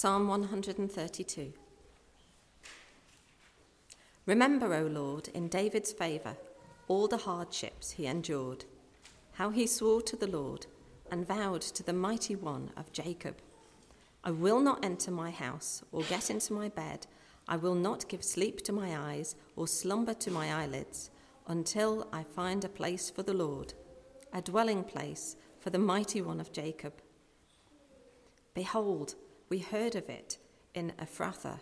Psalm 0.00 0.28
132. 0.28 1.52
Remember, 4.26 4.72
O 4.72 4.82
Lord, 4.86 5.26
in 5.34 5.48
David's 5.48 5.92
favour, 5.92 6.36
all 6.86 7.08
the 7.08 7.16
hardships 7.16 7.90
he 7.90 8.06
endured, 8.06 8.64
how 9.32 9.50
he 9.50 9.66
swore 9.66 10.00
to 10.02 10.14
the 10.14 10.28
Lord 10.28 10.66
and 11.10 11.26
vowed 11.26 11.62
to 11.62 11.82
the 11.82 11.92
mighty 11.92 12.36
one 12.36 12.70
of 12.76 12.92
Jacob 12.92 13.38
I 14.22 14.30
will 14.30 14.60
not 14.60 14.84
enter 14.84 15.10
my 15.10 15.32
house 15.32 15.82
or 15.90 16.04
get 16.04 16.30
into 16.30 16.52
my 16.52 16.68
bed. 16.68 17.08
I 17.48 17.56
will 17.56 17.74
not 17.74 18.08
give 18.08 18.22
sleep 18.22 18.62
to 18.66 18.72
my 18.72 18.96
eyes 18.96 19.34
or 19.56 19.66
slumber 19.66 20.14
to 20.14 20.30
my 20.30 20.62
eyelids 20.62 21.10
until 21.48 22.06
I 22.12 22.22
find 22.22 22.64
a 22.64 22.68
place 22.68 23.10
for 23.10 23.24
the 23.24 23.34
Lord, 23.34 23.74
a 24.32 24.42
dwelling 24.42 24.84
place 24.84 25.34
for 25.58 25.70
the 25.70 25.80
mighty 25.80 26.22
one 26.22 26.38
of 26.38 26.52
Jacob. 26.52 26.92
Behold, 28.54 29.16
we 29.48 29.58
heard 29.58 29.94
of 29.94 30.08
it 30.08 30.38
in 30.74 30.92
Ephrathah. 31.00 31.58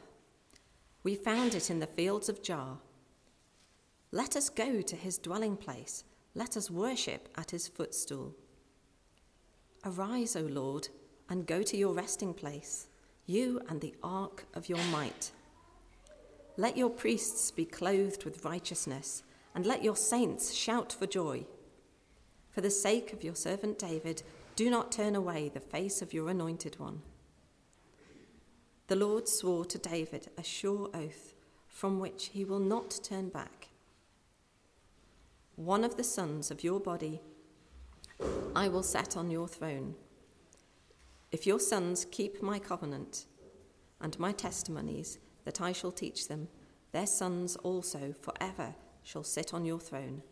We 1.03 1.15
found 1.15 1.55
it 1.55 1.71
in 1.71 1.79
the 1.79 1.87
fields 1.87 2.29
of 2.29 2.43
Jaar. 2.43 2.79
Let 4.11 4.37
us 4.37 4.49
go 4.49 4.81
to 4.83 4.97
his 4.97 5.19
dwelling 5.19 5.57
place. 5.57 6.05
Let 6.35 6.57
us 6.57 6.71
worship 6.71 7.29
at 7.37 7.51
his 7.51 7.69
footstool. 7.69 8.35
Arise, 9.85 10.37
O 10.37 10.41
Lord, 10.41 10.89
and 11.29 11.47
go 11.47 11.63
to 11.63 11.77
your 11.77 11.95
resting 11.95 12.35
place, 12.35 12.89
you 13.27 13.61
and 13.69 13.81
the 13.81 13.95
ark 14.03 14.47
of 14.55 14.69
your 14.69 14.83
might. 14.91 15.31
Let 16.57 16.77
your 16.77 16.91
priests 16.91 17.51
be 17.51 17.65
clothed 17.65 18.25
with 18.25 18.45
righteousness, 18.45 19.23
and 19.55 19.67
let 19.67 19.85
your 19.85 19.97
saints 19.97 20.53
shout 20.53 20.93
for 20.93 21.07
joy. 21.07 21.47
For 22.51 22.61
the 22.61 22.71
sake 22.71 23.13
of 23.13 23.23
your 23.23 23.35
servant 23.35 23.79
David, 23.79 24.23
do 24.55 24.71
not 24.71 24.91
turn 24.91 25.15
away 25.15 25.49
the 25.49 25.61
face 25.61 26.01
of 26.01 26.15
your 26.15 26.31
anointed 26.31 26.79
one. 26.79 27.03
The 28.89 28.97
Lord 28.97 29.29
swore 29.29 29.65
to 29.65 29.79
David 29.79 30.29
a 30.39 30.45
sure 30.45 30.91
oath 30.95 31.35
from 31.67 31.99
which 31.99 32.27
he 32.27 32.45
will 32.45 32.61
not 32.61 33.01
turn 33.03 33.31
back. 33.31 33.69
One 35.57 35.83
of 35.83 35.97
the 35.97 36.05
sons 36.05 36.53
of 36.53 36.63
your 36.63 36.79
body 36.79 37.21
I 38.55 38.69
will 38.69 38.85
set 38.85 39.17
on 39.17 39.29
your 39.29 39.49
throne. 39.49 39.97
If 41.33 41.49
your 41.49 41.59
sons 41.59 42.07
keep 42.13 42.41
my 42.41 42.61
covenant 42.61 43.27
and 44.01 44.17
my 44.21 44.31
testimonies 44.31 45.19
that 45.45 45.61
I 45.61 45.73
shall 45.73 45.91
teach 45.91 46.29
them, 46.29 46.47
their 46.93 47.07
sons 47.07 47.57
also 47.57 48.15
forever 48.23 48.77
shall 49.03 49.25
sit 49.25 49.53
on 49.53 49.65
your 49.65 49.81
throne. 49.81 50.23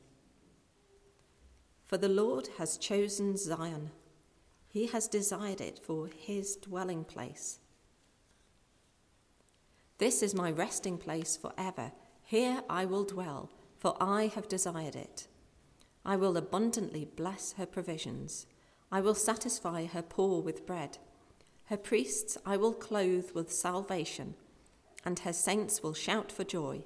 For 1.87 1.99
the 1.99 2.09
Lord 2.09 2.49
has 2.59 2.79
chosen 2.79 3.37
Zion, 3.37 3.91
he 4.69 4.87
has 4.87 5.09
desired 5.09 5.61
it 5.61 5.81
for 5.83 6.07
his 6.07 6.55
dwelling 6.57 7.05
place. 7.05 7.59
This 9.99 10.23
is 10.23 10.35
my 10.35 10.51
resting 10.51 10.99
place 10.99 11.37
forever. 11.37 11.93
Here 12.25 12.63
I 12.69 12.85
will 12.85 13.05
dwell, 13.05 13.51
for 13.79 13.97
I 14.01 14.27
have 14.35 14.49
desired 14.49 14.97
it. 14.97 15.29
I 16.05 16.17
will 16.17 16.37
abundantly 16.37 17.05
bless 17.05 17.53
her 17.53 17.67
provisions. 17.67 18.47
I 18.91 19.01
will 19.01 19.15
satisfy 19.15 19.87
her 19.87 20.03
poor 20.03 20.43
with 20.43 20.67
bread. 20.67 20.99
Her 21.67 21.77
priests 21.77 22.37
I 22.45 22.57
will 22.57 22.73
clothe 22.73 23.31
with 23.35 23.53
salvation, 23.53 24.35
and 25.05 25.21
her 25.21 25.33
saints 25.33 25.83
will 25.83 25.95
shout 25.95 26.33
for 26.33 26.45
joy. 26.45 26.83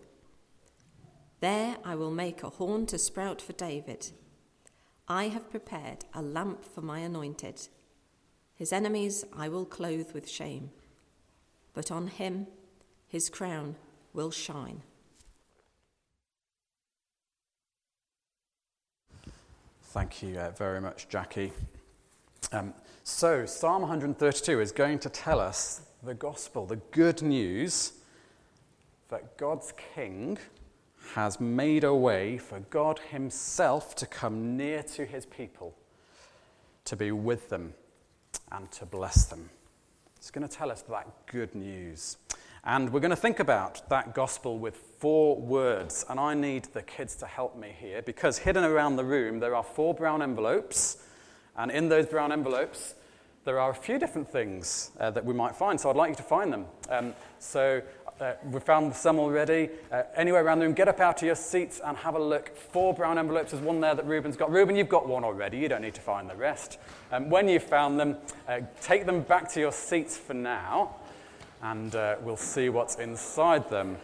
There 1.40 1.78
I 1.84 1.94
will 1.94 2.10
make 2.10 2.42
a 2.42 2.50
horn 2.50 2.84
to 2.86 2.98
sprout 2.98 3.40
for 3.40 3.54
David. 3.54 4.10
I 5.08 5.28
have 5.28 5.50
prepared 5.50 6.04
a 6.12 6.20
lamp 6.20 6.62
for 6.64 6.82
my 6.82 6.98
anointed. 6.98 7.68
His 8.54 8.72
enemies 8.72 9.24
I 9.34 9.48
will 9.48 9.64
clothe 9.64 10.12
with 10.12 10.28
shame, 10.28 10.70
but 11.72 11.90
on 11.90 12.08
him 12.08 12.48
his 13.08 13.28
crown 13.30 13.74
will 14.12 14.30
shine. 14.30 14.82
Thank 19.82 20.22
you 20.22 20.38
uh, 20.38 20.50
very 20.50 20.80
much, 20.80 21.08
Jackie. 21.08 21.52
Um, 22.52 22.74
so, 23.04 23.46
Psalm 23.46 23.82
132 23.82 24.60
is 24.60 24.70
going 24.70 24.98
to 25.00 25.08
tell 25.08 25.40
us 25.40 25.80
the 26.02 26.14
gospel, 26.14 26.66
the 26.66 26.76
good 26.76 27.22
news 27.22 27.94
that 29.08 29.38
God's 29.38 29.72
King 29.94 30.38
has 31.14 31.40
made 31.40 31.84
a 31.84 31.94
way 31.94 32.36
for 32.36 32.60
God 32.60 32.98
Himself 33.10 33.94
to 33.96 34.06
come 34.06 34.58
near 34.58 34.82
to 34.82 35.06
His 35.06 35.24
people, 35.24 35.74
to 36.84 36.94
be 36.94 37.10
with 37.10 37.48
them, 37.48 37.72
and 38.52 38.70
to 38.72 38.84
bless 38.84 39.24
them. 39.24 39.48
It's 40.16 40.30
going 40.30 40.46
to 40.46 40.54
tell 40.54 40.70
us 40.70 40.82
that 40.82 41.08
good 41.26 41.54
news. 41.54 42.18
And 42.68 42.92
we're 42.92 43.00
going 43.00 43.08
to 43.08 43.16
think 43.16 43.40
about 43.40 43.88
that 43.88 44.14
gospel 44.14 44.58
with 44.58 44.76
four 44.98 45.40
words. 45.40 46.04
And 46.10 46.20
I 46.20 46.34
need 46.34 46.64
the 46.74 46.82
kids 46.82 47.16
to 47.16 47.26
help 47.26 47.56
me 47.56 47.74
here 47.80 48.02
because 48.02 48.36
hidden 48.36 48.62
around 48.62 48.96
the 48.96 49.06
room 49.06 49.40
there 49.40 49.54
are 49.54 49.62
four 49.62 49.94
brown 49.94 50.20
envelopes. 50.20 50.98
And 51.56 51.70
in 51.70 51.88
those 51.88 52.04
brown 52.04 52.30
envelopes, 52.30 52.94
there 53.46 53.58
are 53.58 53.70
a 53.70 53.74
few 53.74 53.98
different 53.98 54.30
things 54.30 54.90
uh, 55.00 55.10
that 55.12 55.24
we 55.24 55.32
might 55.32 55.56
find. 55.56 55.80
So 55.80 55.88
I'd 55.88 55.96
like 55.96 56.10
you 56.10 56.16
to 56.16 56.22
find 56.22 56.52
them. 56.52 56.66
Um, 56.90 57.14
so 57.38 57.80
uh, 58.20 58.34
we 58.44 58.60
found 58.60 58.94
some 58.94 59.18
already. 59.18 59.70
Uh, 59.90 60.02
anywhere 60.14 60.44
around 60.44 60.58
the 60.58 60.66
room, 60.66 60.74
get 60.74 60.88
up 60.88 61.00
out 61.00 61.22
of 61.22 61.26
your 61.26 61.36
seats 61.36 61.80
and 61.82 61.96
have 61.96 62.16
a 62.16 62.22
look. 62.22 62.54
Four 62.54 62.92
brown 62.92 63.16
envelopes. 63.16 63.52
There's 63.52 63.64
one 63.64 63.80
there 63.80 63.94
that 63.94 64.04
Ruben's 64.04 64.36
got. 64.36 64.52
Ruben, 64.52 64.76
you've 64.76 64.90
got 64.90 65.08
one 65.08 65.24
already. 65.24 65.56
You 65.56 65.70
don't 65.70 65.80
need 65.80 65.94
to 65.94 66.02
find 66.02 66.28
the 66.28 66.36
rest. 66.36 66.76
Um, 67.12 67.30
when 67.30 67.48
you've 67.48 67.62
found 67.62 67.98
them, 67.98 68.18
uh, 68.46 68.60
take 68.82 69.06
them 69.06 69.22
back 69.22 69.50
to 69.52 69.60
your 69.60 69.72
seats 69.72 70.18
for 70.18 70.34
now 70.34 70.96
and 71.62 71.94
uh, 71.94 72.16
we'll 72.22 72.36
see 72.36 72.68
what's 72.68 72.96
inside 72.96 73.68
them. 73.70 73.96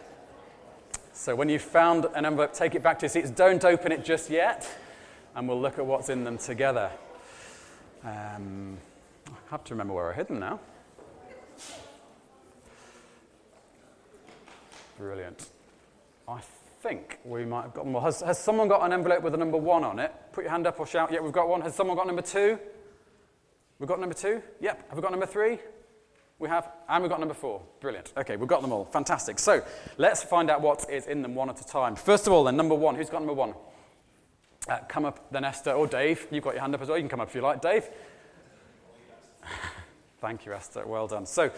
So, 1.13 1.35
when 1.35 1.47
you've 1.47 1.61
found 1.61 2.05
an 2.13 2.25
envelope, 2.25 2.53
take 2.53 2.75
it 2.75 2.83
back 2.83 2.99
to 2.99 3.03
your 3.03 3.09
seats. 3.09 3.29
Don't 3.29 3.63
open 3.63 3.91
it 3.91 4.03
just 4.03 4.29
yet, 4.29 4.67
and 5.35 5.47
we'll 5.47 5.61
look 5.61 5.79
at 5.79 5.85
what's 5.85 6.09
in 6.09 6.23
them 6.23 6.37
together. 6.37 6.91
Um, 8.03 8.77
I 9.27 9.51
have 9.51 9.63
to 9.65 9.73
remember 9.73 9.93
where 9.93 10.11
I 10.11 10.15
hid 10.15 10.27
them 10.27 10.39
now. 10.39 10.59
Brilliant. 14.97 15.49
I 16.27 16.39
think 16.81 17.19
we 17.25 17.45
might 17.45 17.63
have 17.63 17.73
got. 17.73 17.85
Well, 17.85 18.01
has, 18.03 18.21
has 18.21 18.37
someone 18.37 18.67
got 18.67 18.83
an 18.83 18.93
envelope 18.93 19.23
with 19.23 19.33
a 19.33 19.37
number 19.37 19.57
one 19.57 19.83
on 19.83 19.99
it? 19.99 20.13
Put 20.33 20.43
your 20.43 20.51
hand 20.51 20.67
up 20.67 20.79
or 20.79 20.85
shout. 20.85 21.11
Yeah, 21.11 21.19
we've 21.21 21.31
got 21.31 21.47
one. 21.47 21.61
Has 21.61 21.75
someone 21.75 21.95
got 21.97 22.07
number 22.07 22.21
two? 22.21 22.59
We've 23.79 23.89
got 23.89 23.99
number 23.99 24.15
two? 24.15 24.41
Yep. 24.61 24.89
Have 24.89 24.97
we 24.97 25.01
got 25.01 25.11
number 25.11 25.25
three? 25.25 25.59
We 26.37 26.49
have, 26.49 26.69
and 26.89 27.01
we've 27.01 27.09
got 27.09 27.19
number 27.19 27.33
four. 27.33 27.61
Brilliant. 27.79 28.11
Okay, 28.17 28.35
we've 28.35 28.49
got 28.49 28.61
them 28.61 28.73
all. 28.73 28.85
Fantastic. 28.85 29.39
So 29.39 29.63
let's 29.97 30.21
find 30.21 30.49
out 30.49 30.61
what 30.61 30.89
is 30.89 31.07
in 31.07 31.21
them 31.21 31.33
one 31.33 31.49
at 31.49 31.61
a 31.61 31.65
time. 31.65 31.95
First 31.95 32.27
of 32.27 32.33
all, 32.33 32.43
then, 32.43 32.57
number 32.57 32.75
one. 32.75 32.95
Who's 32.95 33.09
got 33.09 33.19
number 33.19 33.33
one? 33.33 33.53
Uh, 34.67 34.79
come 34.89 35.05
up, 35.05 35.31
then 35.31 35.45
Esther 35.45 35.71
or 35.71 35.87
Dave. 35.87 36.27
You've 36.31 36.43
got 36.43 36.53
your 36.53 36.61
hand 36.61 36.75
up 36.75 36.81
as 36.81 36.89
well. 36.89 36.97
You 36.97 37.03
can 37.03 37.09
come 37.09 37.21
up 37.21 37.29
if 37.29 37.35
you 37.35 37.41
like. 37.41 37.61
Dave? 37.61 37.87
Thank 40.19 40.45
you, 40.45 40.53
Esther. 40.53 40.85
Well 40.85 41.07
done. 41.07 41.25
So, 41.25 41.51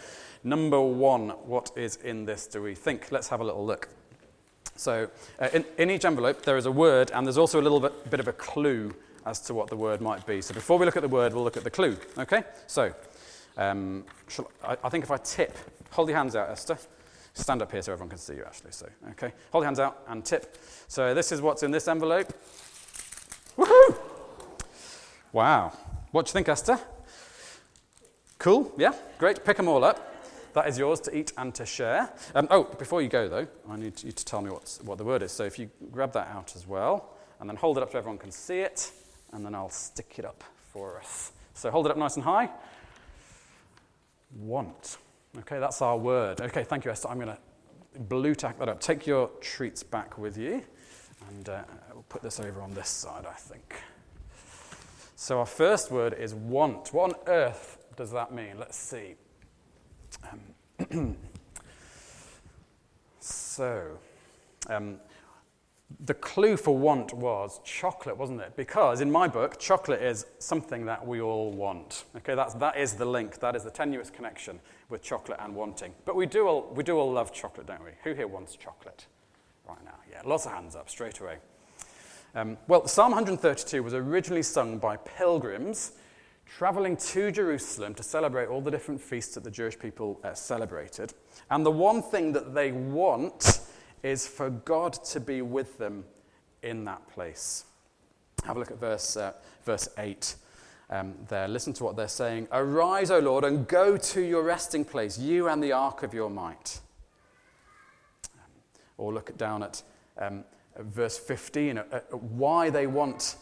number 0.44 0.82
one, 0.82 1.30
what 1.30 1.72
is 1.76 1.96
in 1.98 2.26
this, 2.26 2.48
do 2.48 2.62
we 2.62 2.76
think? 2.76 3.12
Let's 3.12 3.30
have 3.30 3.40
a 3.40 3.44
little 3.44 3.66
look. 3.66 3.88
So, 4.76 5.10
uh, 5.40 5.50
in, 5.54 5.66
in, 5.78 5.90
each 5.90 6.06
envelope, 6.06 6.44
there 6.44 6.58
is 6.58 6.66
a 6.66 6.72
word, 6.72 7.12
and 7.12 7.26
there's 7.26 7.38
also 7.38 7.60
a 7.60 7.64
little 7.64 7.80
bit, 7.80 8.10
bit 8.12 8.20
of 8.20 8.28
a 8.28 8.34
clue 8.34 8.94
as 9.26 9.40
to 9.42 9.54
what 9.54 9.70
the 9.70 9.76
word 9.76 10.02
might 10.02 10.26
be. 10.28 10.42
So, 10.42 10.54
before 10.54 10.78
we 10.78 10.86
look 10.86 10.98
at 10.98 11.02
the 11.02 11.08
word, 11.08 11.34
we'll 11.34 11.44
look 11.44 11.58
at 11.58 11.64
the 11.64 11.72
clue. 11.72 11.98
Okay? 12.18 12.44
So, 12.68 12.94
um, 13.58 14.06
shall, 14.28 14.50
I, 14.64 14.78
I, 14.84 14.90
think 14.90 15.04
if 15.04 15.12
I 15.12 15.18
tip, 15.18 15.58
hold 15.92 16.10
your 16.10 16.18
hands 16.18 16.36
out, 16.36 16.50
Esther. 16.50 16.78
Stand 17.34 17.62
up 17.62 17.72
here 17.72 17.82
so 17.82 17.92
everyone 17.92 18.10
can 18.10 18.18
see 18.18 18.36
you, 18.36 18.44
actually. 18.46 18.72
So, 18.72 18.88
okay, 19.12 19.34
hold 19.52 19.64
your 19.64 19.66
hands 19.66 19.80
out 19.80 20.04
and 20.08 20.24
tip. 20.24 20.58
So 20.88 21.14
this 21.14 21.32
is 21.32 21.42
what's 21.42 21.64
in 21.64 21.72
this 21.72 21.88
envelope. 21.88 22.34
Woohoo! 23.58 23.98
Wow. 25.32 25.74
What 26.12 26.26
do 26.26 26.30
you 26.30 26.34
think, 26.34 26.50
Esther? 26.50 26.80
Cool. 28.40 28.72
Yeah. 28.78 28.94
Great. 29.18 29.44
Pick 29.44 29.58
them 29.58 29.68
all 29.68 29.84
up. 29.84 30.16
That 30.54 30.68
is 30.68 30.80
yours 30.80 31.00
to 31.02 31.16
eat 31.16 31.34
and 31.38 31.54
to 31.56 31.66
share. 31.66 32.12
Um, 32.34 32.48
oh, 32.50 32.64
before 32.64 33.02
you 33.02 33.10
go 33.10 33.28
though, 33.28 33.48
I 33.70 33.76
need 33.76 34.04
you 34.04 34.12
to 34.12 34.26
tell 34.26 34.42
me 34.42 34.50
what's, 34.50 34.82
what 34.82 34.98
the 34.98 35.04
word 35.04 35.22
is. 35.22 35.32
So 35.32 35.44
if 35.44 35.60
you 35.60 35.70
grab 35.92 36.14
that 36.14 36.30
out 36.30 36.56
as 36.56 36.66
well, 36.66 37.14
and 37.40 37.48
then 37.48 37.56
hold 37.56 37.78
it 37.78 37.84
up 37.84 37.92
so 37.92 38.00
everyone 38.00 38.18
can 38.18 38.32
see 38.32 38.60
it, 38.60 38.92
and 39.32 39.46
then 39.46 39.54
I'll 39.54 39.70
stick 39.70 40.16
it 40.18 40.26
up 40.26 40.44
for 40.72 40.98
us. 40.98 41.32
So 41.54 41.70
hold 41.70 41.86
it 41.86 41.92
up 41.92 41.98
nice 41.98 42.16
and 42.16 42.24
high 42.24 42.50
want. 44.36 44.98
Okay, 45.40 45.60
that's 45.60 45.82
our 45.82 45.98
word. 45.98 46.42
Okay, 46.42 46.64
thank 46.64 46.86
you, 46.86 46.92
Esther. 46.92 47.10
I'm 47.10 47.20
going 47.20 47.36
to 47.36 48.00
blue 48.00 48.36
tack 48.36 48.60
that 48.60 48.70
up. 48.70 48.80
Take 48.80 49.08
your 49.08 49.30
treats 49.42 49.84
back 49.84 50.18
with 50.18 50.38
you, 50.38 50.64
and 51.30 51.50
uh, 51.50 51.64
we'll 51.94 52.06
put 52.10 52.22
this 52.22 52.40
over 52.40 52.62
on 52.62 52.74
this 52.74 52.90
side, 52.90 53.26
I 53.26 53.34
think. 53.34 53.76
So, 55.16 55.40
our 55.40 55.46
first 55.46 55.92
word 55.92 56.14
is 56.14 56.34
want. 56.34 56.94
What 56.94 57.16
on 57.16 57.16
earth 57.28 57.78
does 57.96 58.12
that 58.12 58.32
mean? 58.32 58.60
Let's 58.60 58.78
see. 58.78 59.16
Um, 60.90 61.18
so, 63.20 63.98
um, 64.70 65.00
the 66.04 66.14
clue 66.14 66.58
for 66.58 66.78
want 66.78 67.14
was 67.14 67.62
chocolate, 67.64 68.18
wasn't 68.18 68.42
it? 68.42 68.56
Because 68.56 69.00
in 69.00 69.10
my 69.10 69.28
book, 69.28 69.58
chocolate 69.58 70.02
is 70.02 70.26
something 70.38 70.86
that 70.86 71.06
we 71.06 71.22
all 71.22 71.52
want. 71.52 72.04
Okay, 72.18 72.36
that's, 72.36 72.54
that 72.56 72.78
is 72.78 72.94
the 72.94 73.06
link, 73.06 73.40
that 73.40 73.56
is 73.56 73.64
the 73.64 73.72
tenuous 73.72 74.10
connection 74.10 74.60
with 74.90 75.02
chocolate 75.02 75.40
and 75.42 75.56
wanting. 75.56 75.94
But 76.06 76.16
we 76.16 76.26
do 76.26 76.48
all, 76.48 76.72
we 76.76 76.84
do 76.84 76.98
all 76.98 77.12
love 77.12 77.32
chocolate, 77.32 77.68
don't 77.68 77.84
we? 77.84 77.92
Who 78.04 78.14
here 78.14 78.28
wants 78.28 78.56
chocolate 78.56 79.08
right 79.68 79.84
now? 79.86 79.96
Yeah, 80.12 80.22
lots 80.26 80.46
of 80.46 80.52
hands 80.52 80.76
up 80.76 80.90
straight 80.90 81.20
away. 81.20 81.38
Um, 82.36 82.58
well, 82.68 82.86
Psalm 82.88 83.12
132 83.12 83.82
was 83.82 83.94
originally 83.94 84.44
sung 84.44 84.78
by 84.80 84.98
pilgrims 84.98 85.94
traveling 86.46 86.98
to 86.98 87.32
Jerusalem 87.32 87.94
to 87.96 88.04
celebrate 88.04 88.48
all 88.48 88.62
the 88.62 88.72
different 88.72 89.02
feasts 89.02 89.36
that 89.36 89.44
the 89.44 89.52
Jewish 89.52 89.78
people 89.78 90.20
uh, 90.24 90.34
celebrated. 90.34 91.14
And 91.50 91.66
the 91.66 91.72
one 91.72 92.02
thing 92.02 92.34
that 92.34 92.54
they 92.54 92.72
want 92.72 93.62
is 94.04 94.28
for 94.28 94.50
God 94.50 94.94
to 95.06 95.20
be 95.20 95.42
with 95.42 95.78
them 95.78 96.06
in 96.64 96.86
that 96.86 97.08
place. 97.10 97.66
Have 98.46 98.56
a 98.56 98.60
look 98.60 98.72
at 98.72 98.80
verse, 98.80 99.18
uh, 99.18 99.34
verse 99.64 99.90
8 99.98 100.36
um, 100.90 101.16
there. 101.28 101.48
Listen 101.48 101.74
to 101.74 101.84
what 101.84 101.96
they're 101.96 102.08
saying. 102.08 102.48
Arise, 102.52 103.12
O 103.12 103.20
Lord, 103.20 103.44
and 103.44 103.68
go 103.68 103.98
to 103.98 104.22
your 104.22 104.44
resting 104.44 104.86
place, 104.86 105.18
you 105.18 105.48
and 105.50 105.62
the 105.62 105.72
ark 105.72 106.04
of 106.04 106.14
your 106.14 106.30
might. 106.30 106.80
Um, 108.36 108.52
or 108.98 109.14
look 109.14 109.38
down 109.38 109.64
at 109.64 109.82
um, 110.18 110.44
verse 110.78 111.18
15, 111.18 111.78
uh, 111.78 111.84
uh, 111.92 112.00
why 112.16 112.70
they 112.70 112.88
want 112.88 113.36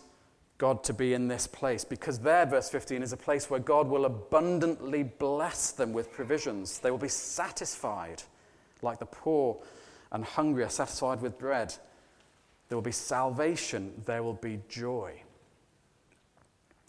God 0.57 0.83
to 0.85 0.93
be 0.93 1.13
in 1.13 1.27
this 1.27 1.47
place. 1.47 1.83
Because 1.83 2.19
there, 2.19 2.45
verse 2.45 2.69
15, 2.69 3.03
is 3.03 3.13
a 3.13 3.17
place 3.17 3.49
where 3.49 3.59
God 3.59 3.87
will 3.87 4.05
abundantly 4.05 5.03
bless 5.03 5.71
them 5.71 5.93
with 5.93 6.11
provisions. 6.11 6.79
They 6.79 6.91
will 6.91 6.97
be 6.97 7.09
satisfied, 7.09 8.23
like 8.81 8.99
the 8.99 9.05
poor 9.05 9.57
and 10.15 10.23
hungry 10.23 10.63
are 10.63 10.69
satisfied 10.69 11.21
with 11.21 11.37
bread. 11.37 11.75
There 12.69 12.77
will 12.77 12.81
be 12.81 12.93
salvation, 12.93 14.01
there 14.05 14.23
will 14.23 14.33
be 14.33 14.61
joy. 14.69 15.21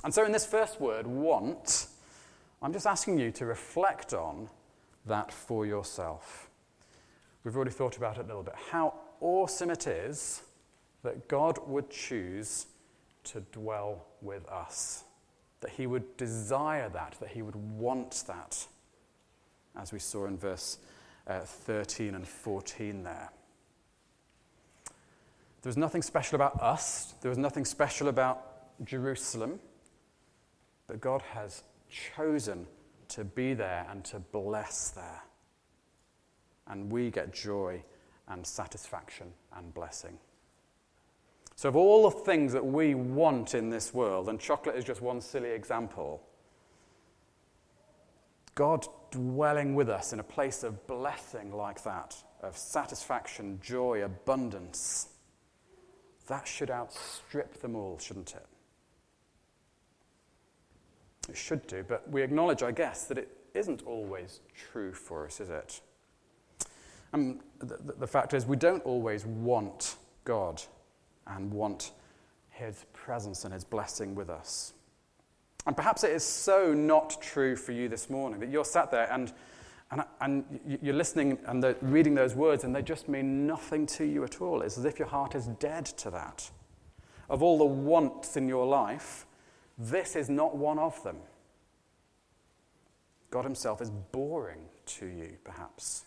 And 0.05 0.15
so, 0.15 0.25
in 0.25 0.31
this 0.31 0.47
first 0.47 0.81
word, 0.81 1.09
want, 1.09 1.89
I'm 2.63 2.73
just 2.73 2.87
asking 2.87 3.19
you 3.19 3.33
to 3.33 3.45
reflect 3.45 4.15
on 4.15 4.49
that 5.07 5.33
for 5.33 5.67
yourself. 5.67 6.49
We've 7.43 7.57
already 7.57 7.73
thought 7.73 7.97
about 7.97 8.17
it 8.17 8.21
a 8.21 8.29
little 8.29 8.45
bit. 8.45 8.55
How 8.71 8.95
awesome 9.21 9.71
it 9.71 9.89
is 9.89 10.43
that 11.03 11.27
God 11.27 11.59
would 11.67 11.91
choose 11.91 12.67
to 13.25 13.41
dwell 13.51 14.07
with 14.23 14.49
us, 14.49 15.03
that 15.63 15.73
He 15.73 15.89
would 15.89 16.17
desire 16.17 16.89
that, 16.91 17.17
that 17.19 17.31
He 17.31 17.43
would 17.43 17.57
want 17.57 18.23
that, 18.29 18.65
as 19.77 19.93
we 19.93 19.99
saw 19.99 20.27
in 20.27 20.39
verse 20.39 20.79
uh, 21.27 21.41
13 21.41 22.15
and 22.15 22.27
14 22.27 23.03
there. 23.03 23.31
There 25.63 25.71
was 25.71 25.77
nothing 25.77 26.03
special 26.03 26.37
about 26.37 26.61
us, 26.63 27.15
there 27.21 27.29
was 27.29 27.39
nothing 27.39 27.65
special 27.65 28.09
about 28.09 28.85
Jerusalem, 28.85 29.59
but 30.87 31.01
God 31.01 31.23
has 31.33 31.65
chosen 31.89 32.67
to 33.09 33.25
be 33.25 33.55
there 33.55 33.87
and 33.91 34.05
to 34.05 34.19
bless 34.19 34.91
there. 34.91 35.23
And 36.69 36.91
we 36.91 37.11
get 37.11 37.33
joy 37.33 37.83
and 38.29 38.47
satisfaction 38.47 39.33
and 39.57 39.73
blessing. 39.73 40.19
So, 41.55 41.69
of 41.69 41.77
all 41.77 42.11
the 42.11 42.17
things 42.17 42.53
that 42.53 42.65
we 42.65 42.95
want 42.95 43.55
in 43.55 43.71
this 43.71 43.95
world, 43.95 44.29
and 44.29 44.39
chocolate 44.39 44.77
is 44.77 44.85
just 44.85 45.01
one 45.01 45.21
silly 45.21 45.51
example, 45.51 46.23
God 48.57 48.87
dwelling 49.11 49.75
with 49.75 49.89
us 49.89 50.13
in 50.13 50.19
a 50.19 50.25
place 50.25 50.65
of 50.65 50.87
blessing 50.87 51.53
like 51.53 51.85
that, 51.85 52.17
of 52.43 52.57
satisfaction, 52.57 53.61
joy, 53.63 54.03
abundance, 54.03 55.09
that 56.27 56.49
should 56.49 56.71
outstrip 56.71 57.61
them 57.61 57.77
all, 57.77 57.99
shouldn't 57.99 58.35
it? 58.35 58.47
It 61.29 61.37
should 61.37 61.67
do, 61.67 61.85
but 61.87 62.11
we 62.11 62.23
acknowledge, 62.23 62.63
I 62.63 62.73
guess, 62.73 63.05
that 63.05 63.19
it 63.19 63.29
isn't 63.55 63.83
always 63.87 64.41
true 64.55 64.93
for 64.93 65.27
us, 65.27 65.39
is 65.41 65.51
it? 65.51 65.81
Um, 67.13 67.41
and 67.61 67.71
the, 67.71 67.95
the 67.99 68.07
fact 68.07 68.33
is, 68.35 68.47
we 68.47 68.57
don't 68.57 68.85
always 68.85 69.27
want 69.27 69.97
God 70.25 70.63
and 71.27 71.53
want 71.53 71.93
His 72.51 72.87
presence 72.93 73.45
and 73.45 73.53
His 73.53 73.65
blessing 73.65 74.15
with 74.15 74.31
us. 74.31 74.73
And 75.67 75.77
perhaps 75.77 76.05
it 76.05 76.13
is 76.13 76.25
so 76.25 76.73
not 76.73 77.21
true 77.21 77.57
for 77.57 77.73
you 77.73 77.89
this 77.89 78.09
morning 78.09 78.41
that 78.41 78.51
you're 78.51 78.65
sat 78.65 78.91
there 78.91 79.13
and, 79.13 79.33
and, 79.91 80.05
and 80.21 80.79
you're 80.81 80.95
listening 80.95 81.39
and 81.47 81.75
reading 81.81 82.15
those 82.15 82.35
words 82.35 82.65
and 82.65 82.75
they 82.75 82.83
just 82.83 83.09
mean 83.09 83.47
nothing 83.47 83.87
to 83.87 84.05
you 84.05 84.23
at 84.25 84.41
all. 84.41 84.63
It's 84.63 84.79
as 84.79 84.85
if 84.85 84.99
your 84.99 85.09
heart 85.09 85.35
is 85.35 85.47
dead 85.47 85.87
to 85.87 86.11
that. 86.11 86.49
Of 87.29 87.43
all 87.43 87.59
the 87.59 87.65
wants 87.65 88.37
in 88.37 88.49
your 88.49 88.67
life, 88.67 89.27
this 89.77 90.15
is 90.15 90.31
not 90.31 90.57
one 90.57 90.79
of 90.79 91.03
them. 91.03 91.17
God 93.31 93.45
Himself 93.45 93.83
is 93.83 93.91
boring 93.91 94.63
to 94.87 95.07
you, 95.07 95.37
perhaps. 95.45 96.05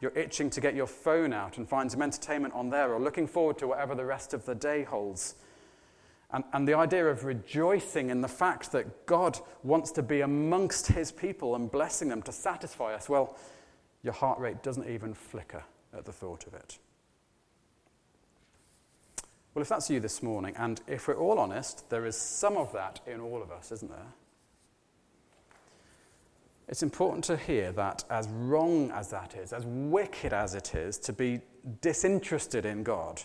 You're 0.00 0.16
itching 0.16 0.48
to 0.50 0.60
get 0.60 0.74
your 0.74 0.86
phone 0.86 1.32
out 1.32 1.58
and 1.58 1.68
find 1.68 1.90
some 1.90 2.00
entertainment 2.00 2.54
on 2.54 2.70
there, 2.70 2.94
or 2.94 3.00
looking 3.00 3.26
forward 3.26 3.58
to 3.58 3.66
whatever 3.66 3.94
the 3.94 4.04
rest 4.04 4.32
of 4.32 4.46
the 4.46 4.54
day 4.54 4.84
holds. 4.84 5.34
And, 6.32 6.44
and 6.52 6.66
the 6.66 6.74
idea 6.74 7.06
of 7.06 7.24
rejoicing 7.24 8.10
in 8.10 8.20
the 8.20 8.28
fact 8.28 8.72
that 8.72 9.06
God 9.06 9.38
wants 9.62 9.90
to 9.92 10.02
be 10.02 10.20
amongst 10.20 10.86
his 10.88 11.10
people 11.10 11.56
and 11.56 11.70
blessing 11.70 12.08
them 12.08 12.22
to 12.22 12.32
satisfy 12.32 12.94
us, 12.94 13.08
well, 13.08 13.36
your 14.02 14.12
heart 14.12 14.38
rate 14.38 14.62
doesn't 14.62 14.88
even 14.88 15.12
flicker 15.12 15.64
at 15.92 16.04
the 16.04 16.12
thought 16.12 16.46
of 16.46 16.54
it. 16.54 16.78
Well, 19.54 19.62
if 19.62 19.68
that's 19.68 19.90
you 19.90 19.98
this 19.98 20.22
morning, 20.22 20.54
and 20.56 20.80
if 20.86 21.08
we're 21.08 21.16
all 21.16 21.38
honest, 21.38 21.90
there 21.90 22.06
is 22.06 22.16
some 22.16 22.56
of 22.56 22.72
that 22.72 23.00
in 23.06 23.20
all 23.20 23.42
of 23.42 23.50
us, 23.50 23.72
isn't 23.72 23.90
there? 23.90 24.06
It's 26.68 26.84
important 26.84 27.24
to 27.24 27.36
hear 27.36 27.72
that, 27.72 28.04
as 28.08 28.28
wrong 28.28 28.92
as 28.92 29.10
that 29.10 29.34
is, 29.34 29.52
as 29.52 29.66
wicked 29.66 30.32
as 30.32 30.54
it 30.54 30.76
is, 30.76 30.98
to 30.98 31.12
be 31.12 31.40
disinterested 31.80 32.64
in 32.64 32.84
God 32.84 33.20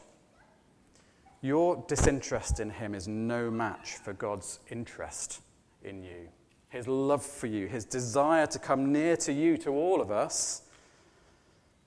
your 1.46 1.84
disinterest 1.88 2.60
in 2.60 2.72
him 2.72 2.96
is 2.96 3.08
no 3.08 3.52
match 3.52 3.94
for 3.94 4.14
God's 4.14 4.60
interest 4.70 5.42
in 5.84 6.02
you. 6.02 6.30
His 6.70 6.88
love 6.88 7.24
for 7.24 7.48
you, 7.48 7.68
his 7.68 7.86
desire 7.86 8.48
to 8.48 8.60
come 8.60 8.92
near 8.92 9.16
to 9.18 9.32
you, 9.32 9.56
to 9.60 9.70
all 9.70 10.02
of 10.02 10.12
us, 10.12 10.64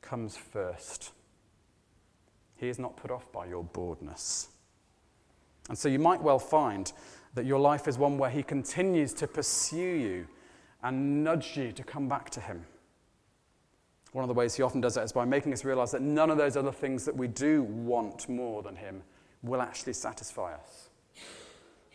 comes 0.00 0.36
first. 0.36 1.10
He 2.56 2.68
is 2.68 2.78
not 2.78 2.96
put 2.96 3.10
off 3.10 3.30
by 3.32 3.46
your 3.46 3.64
boredness. 3.64 4.48
And 5.68 5.76
so 5.76 5.88
you 5.88 5.98
might 5.98 6.22
well 6.22 6.38
find 6.38 6.90
that 7.34 7.44
your 7.44 7.58
life 7.58 7.86
is 7.86 7.98
one 7.98 8.16
where 8.16 8.30
he 8.30 8.42
continues 8.42 9.12
to 9.14 9.26
pursue 9.26 9.76
you 9.76 10.26
and 10.82 11.24
nudge 11.24 11.56
you 11.56 11.72
to 11.72 11.82
come 11.82 12.08
back 12.08 12.30
to 12.30 12.40
him. 12.40 12.64
One 14.12 14.24
of 14.24 14.28
the 14.28 14.34
ways 14.34 14.54
he 14.54 14.62
often 14.62 14.80
does 14.80 14.94
that 14.94 15.04
is 15.04 15.12
by 15.12 15.24
making 15.24 15.52
us 15.52 15.64
realize 15.64 15.90
that 15.90 16.00
none 16.00 16.30
of 16.30 16.38
those 16.38 16.56
other 16.56 16.72
things 16.72 17.04
that 17.04 17.16
we 17.16 17.28
do 17.28 17.64
want 17.64 18.28
more 18.28 18.62
than 18.62 18.76
him 18.76 19.02
will 19.42 19.60
actually 19.60 19.92
satisfy 19.92 20.54
us. 20.54 20.88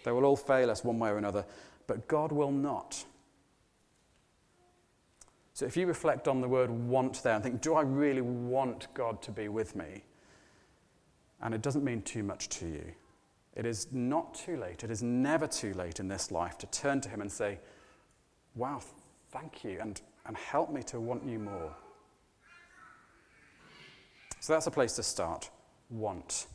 They 0.03 0.11
will 0.11 0.25
all 0.25 0.35
fail 0.35 0.69
us 0.69 0.83
one 0.83 0.99
way 0.99 1.09
or 1.09 1.17
another, 1.17 1.45
but 1.87 2.07
God 2.07 2.31
will 2.31 2.51
not. 2.51 3.03
So 5.53 5.65
if 5.65 5.77
you 5.77 5.85
reflect 5.85 6.27
on 6.27 6.41
the 6.41 6.47
word 6.47 6.69
want 6.71 7.21
there 7.23 7.35
and 7.35 7.43
think, 7.43 7.61
do 7.61 7.75
I 7.75 7.81
really 7.81 8.21
want 8.21 8.87
God 8.93 9.21
to 9.21 9.31
be 9.31 9.47
with 9.47 9.75
me? 9.75 10.03
And 11.41 11.53
it 11.53 11.61
doesn't 11.61 11.83
mean 11.83 12.01
too 12.01 12.23
much 12.23 12.49
to 12.49 12.65
you. 12.65 12.85
It 13.55 13.65
is 13.65 13.87
not 13.91 14.33
too 14.33 14.57
late. 14.57 14.83
It 14.83 14.89
is 14.89 15.03
never 15.03 15.45
too 15.45 15.73
late 15.75 15.99
in 15.99 16.07
this 16.07 16.31
life 16.31 16.57
to 16.59 16.67
turn 16.67 17.01
to 17.01 17.09
Him 17.09 17.21
and 17.21 17.31
say, 17.31 17.59
Wow, 18.55 18.81
thank 19.31 19.63
you, 19.63 19.79
and, 19.81 19.99
and 20.25 20.37
help 20.37 20.71
me 20.71 20.83
to 20.83 20.99
want 20.99 21.25
you 21.27 21.39
more. 21.39 21.75
So 24.39 24.53
that's 24.53 24.67
a 24.67 24.71
place 24.71 24.93
to 24.93 25.03
start. 25.03 25.49
Want 25.89 26.47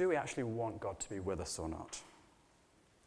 do 0.00 0.08
we 0.08 0.16
actually 0.16 0.44
want 0.44 0.80
God 0.80 0.98
to 0.98 1.10
be 1.10 1.20
with 1.20 1.40
us 1.40 1.58
or 1.58 1.68
not? 1.68 2.00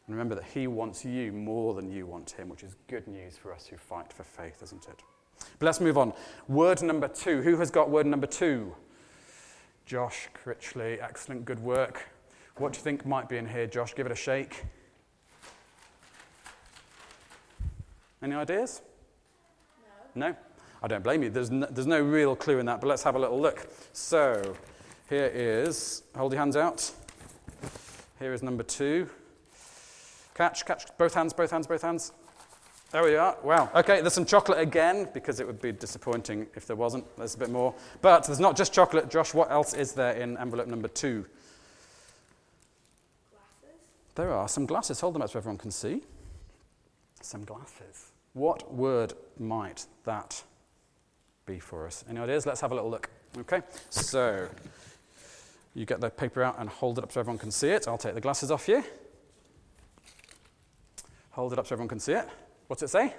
And 0.06 0.16
remember 0.16 0.36
that 0.36 0.44
He 0.44 0.68
wants 0.68 1.04
you 1.04 1.32
more 1.32 1.74
than 1.74 1.92
you 1.92 2.06
want 2.06 2.30
Him, 2.30 2.50
which 2.50 2.62
is 2.62 2.76
good 2.88 3.08
news 3.08 3.36
for 3.36 3.52
us 3.52 3.66
who 3.66 3.78
fight 3.78 4.14
for 4.14 4.24
faith, 4.24 4.62
isn't 4.62 4.88
it? 4.88 5.02
But 5.58 5.66
let's 5.66 5.82
move 5.82 5.98
on. 5.98 6.14
Word 6.48 6.84
number 6.84 7.08
two. 7.08 7.42
Who 7.42 7.58
has 7.58 7.72
got 7.72 7.90
word 7.90 8.06
number 8.06 8.28
two? 8.28 8.76
Josh 9.88 10.30
Critchley. 10.36 11.02
Excellent, 11.02 11.46
good 11.46 11.60
work. 11.64 12.10
What 12.58 12.74
do 12.74 12.78
you 12.78 12.84
think 12.84 13.08
might 13.08 13.28
be 13.28 13.38
in 13.38 13.48
here, 13.48 13.66
Josh? 13.66 13.96
Give 13.96 14.06
it 14.06 14.12
a 14.12 14.16
shake. 14.16 14.64
Any 18.22 18.36
ideas? 18.36 18.84
No. 20.16 20.28
No? 20.28 20.36
I 20.84 20.88
don't 20.88 21.04
blame 21.04 21.24
you. 21.24 21.32
There's 21.32 21.50
no, 21.50 21.66
there's 21.72 21.88
no 21.88 22.04
real 22.04 22.36
clue 22.36 22.60
in 22.60 22.68
that, 22.68 22.82
but 22.82 22.88
let's 22.88 23.02
have 23.02 23.16
a 23.16 23.20
little 23.20 23.42
look. 23.42 23.68
So, 23.94 24.56
here 25.14 25.32
is, 25.32 26.02
hold 26.16 26.32
your 26.32 26.40
hands 26.40 26.56
out. 26.56 26.92
Here 28.18 28.34
is 28.34 28.42
number 28.42 28.64
two. 28.64 29.08
Catch, 30.34 30.66
catch, 30.66 30.86
both 30.98 31.14
hands, 31.14 31.34
both 31.34 31.52
hands, 31.52 31.68
both 31.68 31.84
hands. 31.84 32.14
There 32.92 33.04
we 33.04 33.16
are. 33.16 33.38
Wow. 33.44 33.70
Okay, 33.76 34.02
there's 34.02 34.14
some 34.14 34.26
chocolate 34.26 34.58
again 34.58 35.08
because 35.14 35.40
it 35.40 35.46
would 35.46 35.62
be 35.62 35.72
disappointing 35.72 36.48
if 36.56 36.66
there 36.66 36.76
wasn't. 36.76 37.06
There's 37.16 37.36
a 37.36 37.38
bit 37.38 37.52
more. 37.52 37.76
But 38.02 38.24
there's 38.26 38.40
not 38.40 38.58
just 38.58 38.74
chocolate. 38.74 39.10
Josh, 39.12 39.36
what 39.36 39.52
else 39.52 39.76
is 39.76 39.94
there 39.94 40.14
in 40.14 40.36
envelope 40.38 40.68
number 40.68 40.88
two? 40.88 41.26
Glasses. 43.30 43.82
there 44.16 44.32
are 44.32 44.48
some 44.48 44.66
glasses. 44.66 45.00
Hold 45.00 45.14
them 45.14 45.22
up 45.22 45.30
so 45.30 45.38
everyone 45.38 45.60
can 45.60 45.72
see. 45.72 46.02
Some 47.22 47.44
glasses. 47.46 48.12
What 48.34 48.74
word 48.74 49.14
might 49.38 49.86
that 50.06 50.42
be 51.46 51.60
for 51.60 51.86
us? 51.86 52.04
Any 52.10 52.20
ideas? 52.20 52.48
Let's 52.48 52.62
have 52.62 52.72
a 52.72 52.76
little 52.76 52.90
look. 52.90 53.10
Okay, 53.38 53.62
so 53.90 54.48
you 55.74 55.86
get 55.86 56.02
the 56.02 56.10
paper 56.10 56.44
out 56.44 56.60
and 56.60 56.70
hold 56.70 56.98
it 56.98 57.04
up 57.04 57.12
so 57.12 57.20
everyone 57.20 57.40
can 57.40 57.52
see 57.52 57.70
it. 57.70 57.88
I'll 57.88 57.98
take 57.98 58.14
the 58.14 58.22
glasses 58.22 58.52
off 58.52 58.68
you. 58.68 58.84
Hold 61.32 61.54
it 61.54 61.60
up 61.60 61.66
so 61.66 61.74
everyone 61.74 61.90
can 61.90 62.00
see 62.00 62.14
it. 62.14 62.28
What's 62.68 62.84
it 62.84 62.90
say? 62.90 63.14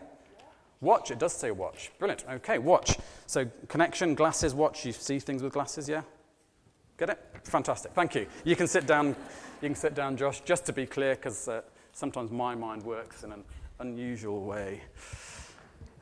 Watch. 0.80 1.10
It 1.10 1.18
does 1.18 1.32
say 1.32 1.50
watch. 1.50 1.90
Brilliant. 1.98 2.24
Okay, 2.30 2.58
watch. 2.58 2.96
So 3.26 3.46
connection, 3.68 4.14
glasses, 4.14 4.54
watch. 4.54 4.84
You 4.84 4.92
see 4.92 5.18
things 5.18 5.42
with 5.42 5.52
glasses, 5.52 5.88
yeah? 5.88 6.02
Get 6.96 7.10
it? 7.10 7.18
Fantastic. 7.44 7.92
Thank 7.92 8.14
you. 8.14 8.26
You 8.44 8.54
can 8.54 8.68
sit 8.68 8.86
down. 8.86 9.16
You 9.60 9.68
can 9.68 9.74
sit 9.74 9.94
down, 9.94 10.16
Josh. 10.16 10.40
Just 10.42 10.64
to 10.66 10.72
be 10.72 10.86
clear, 10.86 11.16
because 11.16 11.48
uh, 11.48 11.62
sometimes 11.92 12.30
my 12.30 12.54
mind 12.54 12.84
works 12.84 13.24
in 13.24 13.32
an 13.32 13.42
unusual 13.80 14.44
way. 14.44 14.82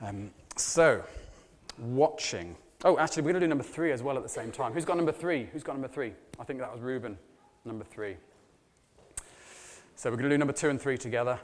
Um, 0.02 0.30
so, 0.56 1.02
watching. 1.78 2.56
Oh, 2.84 2.98
actually, 2.98 3.22
we're 3.22 3.30
going 3.30 3.40
to 3.40 3.46
do 3.46 3.48
number 3.48 3.62
three 3.62 3.92
as 3.92 4.02
well 4.02 4.16
at 4.16 4.24
the 4.24 4.28
same 4.28 4.50
time. 4.50 4.72
Who's 4.72 4.84
got 4.84 4.96
number 4.96 5.12
three? 5.12 5.48
Who's 5.52 5.62
got 5.62 5.74
number 5.74 5.86
three? 5.86 6.14
I 6.40 6.44
think 6.44 6.58
that 6.58 6.72
was 6.72 6.80
Reuben. 6.80 7.16
Number 7.64 7.84
three. 7.84 8.16
So 9.94 10.10
we're 10.10 10.16
going 10.16 10.28
to 10.30 10.34
do 10.34 10.38
number 10.38 10.52
two 10.52 10.68
and 10.68 10.80
three 10.80 10.98
together. 10.98 11.38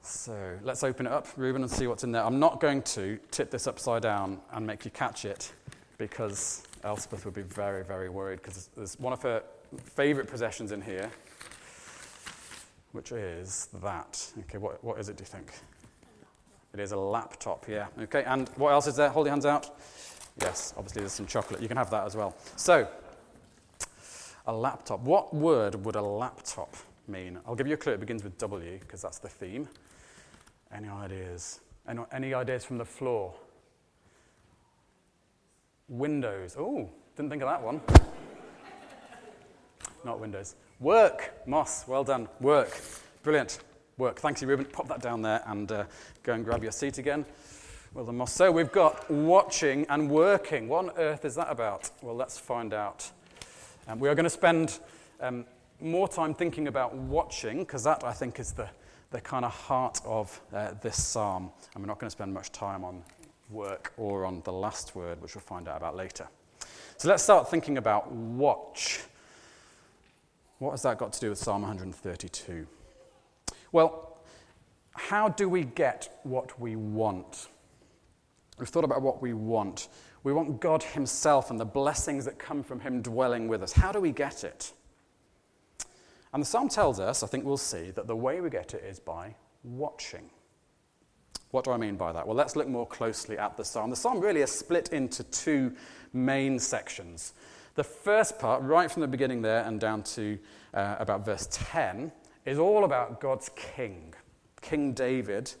So 0.00 0.58
let's 0.62 0.82
open 0.82 1.06
it 1.06 1.12
up, 1.12 1.28
Reuben, 1.36 1.60
and 1.60 1.70
see 1.70 1.86
what's 1.86 2.04
in 2.04 2.12
there. 2.12 2.24
I'm 2.24 2.38
not 2.38 2.58
going 2.58 2.80
to 2.82 3.18
tip 3.30 3.50
this 3.50 3.66
upside 3.66 4.00
down 4.00 4.40
and 4.52 4.66
make 4.66 4.86
you 4.86 4.90
catch 4.90 5.26
it 5.26 5.52
because 5.98 6.62
Elspeth 6.84 7.26
would 7.26 7.34
be 7.34 7.42
very, 7.42 7.84
very 7.84 8.08
worried 8.08 8.40
because 8.40 8.70
there's 8.76 8.98
one 8.98 9.12
of 9.12 9.20
her 9.22 9.42
favourite 9.82 10.30
possessions 10.30 10.72
in 10.72 10.80
here, 10.80 11.10
which 12.92 13.12
is 13.12 13.68
that. 13.82 14.26
Okay, 14.40 14.56
what, 14.56 14.82
what 14.82 14.98
is 14.98 15.10
it, 15.10 15.18
do 15.18 15.22
you 15.22 15.26
think? 15.26 15.52
It 16.72 16.80
is 16.80 16.92
a 16.92 16.96
laptop, 16.96 17.66
yeah. 17.68 17.86
Okay, 18.00 18.24
and 18.24 18.48
what 18.56 18.72
else 18.72 18.86
is 18.86 18.96
there? 18.96 19.10
Hold 19.10 19.26
your 19.26 19.32
hands 19.32 19.46
out. 19.46 19.78
Yes, 20.40 20.74
obviously 20.76 21.02
there's 21.02 21.12
some 21.12 21.26
chocolate. 21.26 21.62
You 21.62 21.68
can 21.68 21.76
have 21.76 21.90
that 21.90 22.04
as 22.04 22.16
well. 22.16 22.34
So, 22.56 22.88
a 24.46 24.52
laptop. 24.52 25.00
What 25.00 25.34
word 25.34 25.84
would 25.84 25.96
a 25.96 26.02
laptop 26.02 26.74
mean? 27.06 27.38
I'll 27.46 27.54
give 27.54 27.66
you 27.66 27.74
a 27.74 27.78
clue. 27.78 27.92
It 27.92 28.00
begins 28.00 28.24
with 28.24 28.36
W 28.38 28.78
because 28.80 29.00
that's 29.00 29.18
the 29.18 29.28
theme. 29.28 29.68
Any 30.72 30.88
ideas? 30.88 31.60
Any, 31.88 32.02
any 32.12 32.34
ideas 32.34 32.64
from 32.64 32.78
the 32.78 32.84
floor? 32.84 33.34
Windows. 35.88 36.56
Oh, 36.58 36.90
didn't 37.16 37.30
think 37.30 37.42
of 37.42 37.48
that 37.48 37.62
one. 37.62 37.80
Not 40.04 40.20
Windows. 40.20 40.56
Work. 40.80 41.32
Moss. 41.46 41.86
Well 41.86 42.04
done. 42.04 42.28
Work. 42.40 42.80
Brilliant. 43.22 43.60
Work. 43.96 44.18
Thanks, 44.18 44.42
you, 44.42 44.48
Ruben. 44.48 44.64
Pop 44.64 44.88
that 44.88 45.00
down 45.00 45.22
there 45.22 45.42
and 45.46 45.70
uh, 45.70 45.84
go 46.22 46.32
and 46.32 46.44
grab 46.44 46.62
your 46.62 46.72
seat 46.72 46.98
again. 46.98 47.24
Well 47.94 48.12
Moss. 48.12 48.32
So 48.32 48.50
we've 48.50 48.72
got 48.72 49.08
watching 49.08 49.86
and 49.88 50.10
working. 50.10 50.66
What 50.66 50.86
on 50.86 50.90
earth 50.98 51.24
is 51.24 51.36
that 51.36 51.46
about? 51.48 51.92
Well, 52.02 52.16
let's 52.16 52.36
find 52.36 52.74
out. 52.74 53.08
Um, 53.86 54.00
we 54.00 54.08
are 54.08 54.16
going 54.16 54.24
to 54.24 54.30
spend 54.30 54.80
um, 55.20 55.44
more 55.80 56.08
time 56.08 56.34
thinking 56.34 56.66
about 56.66 56.92
watching 56.96 57.60
because 57.60 57.84
that, 57.84 58.02
I 58.02 58.12
think, 58.12 58.40
is 58.40 58.50
the 58.50 58.68
the 59.12 59.20
kind 59.20 59.44
of 59.44 59.52
heart 59.52 60.00
of 60.04 60.40
uh, 60.52 60.72
this 60.82 61.00
psalm. 61.00 61.52
And 61.72 61.84
we're 61.84 61.86
not 61.86 62.00
going 62.00 62.08
to 62.08 62.10
spend 62.10 62.34
much 62.34 62.50
time 62.50 62.82
on 62.82 63.00
work 63.48 63.92
or 63.96 64.24
on 64.24 64.42
the 64.42 64.52
last 64.52 64.96
word, 64.96 65.22
which 65.22 65.36
we'll 65.36 65.42
find 65.42 65.68
out 65.68 65.76
about 65.76 65.94
later. 65.94 66.26
So 66.96 67.08
let's 67.08 67.22
start 67.22 67.48
thinking 67.48 67.78
about 67.78 68.10
watch. 68.10 69.04
What 70.58 70.72
has 70.72 70.82
that 70.82 70.98
got 70.98 71.12
to 71.12 71.20
do 71.20 71.30
with 71.30 71.38
Psalm 71.38 71.62
132? 71.62 72.66
Well, 73.70 74.18
how 74.94 75.28
do 75.28 75.48
we 75.48 75.62
get 75.62 76.18
what 76.24 76.58
we 76.58 76.74
want? 76.74 77.50
We've 78.58 78.68
thought 78.68 78.84
about 78.84 79.02
what 79.02 79.20
we 79.20 79.32
want. 79.32 79.88
We 80.22 80.32
want 80.32 80.60
God 80.60 80.82
Himself 80.82 81.50
and 81.50 81.58
the 81.58 81.64
blessings 81.64 82.24
that 82.24 82.38
come 82.38 82.62
from 82.62 82.80
Him 82.80 83.02
dwelling 83.02 83.48
with 83.48 83.62
us. 83.62 83.72
How 83.72 83.92
do 83.92 84.00
we 84.00 84.12
get 84.12 84.44
it? 84.44 84.72
And 86.32 86.42
the 86.42 86.46
psalm 86.46 86.68
tells 86.68 86.98
us, 86.98 87.22
I 87.22 87.26
think 87.26 87.44
we'll 87.44 87.56
see, 87.56 87.90
that 87.92 88.06
the 88.06 88.16
way 88.16 88.40
we 88.40 88.50
get 88.50 88.74
it 88.74 88.82
is 88.84 88.98
by 88.98 89.34
watching. 89.62 90.30
What 91.50 91.64
do 91.64 91.70
I 91.70 91.76
mean 91.76 91.96
by 91.96 92.12
that? 92.12 92.26
Well, 92.26 92.36
let's 92.36 92.56
look 92.56 92.66
more 92.66 92.86
closely 92.86 93.38
at 93.38 93.56
the 93.56 93.64
psalm. 93.64 93.90
The 93.90 93.96
psalm 93.96 94.18
really 94.18 94.40
is 94.40 94.50
split 94.50 94.88
into 94.88 95.22
two 95.22 95.72
main 96.12 96.58
sections. 96.58 97.34
The 97.76 97.84
first 97.84 98.38
part, 98.40 98.62
right 98.62 98.90
from 98.90 99.02
the 99.02 99.08
beginning 99.08 99.42
there 99.42 99.64
and 99.64 99.78
down 99.78 100.02
to 100.02 100.38
uh, 100.74 100.96
about 100.98 101.24
verse 101.24 101.48
10, 101.52 102.10
is 102.44 102.58
all 102.58 102.84
about 102.84 103.20
God's 103.20 103.50
king, 103.54 104.14
King 104.60 104.92
David. 104.92 105.52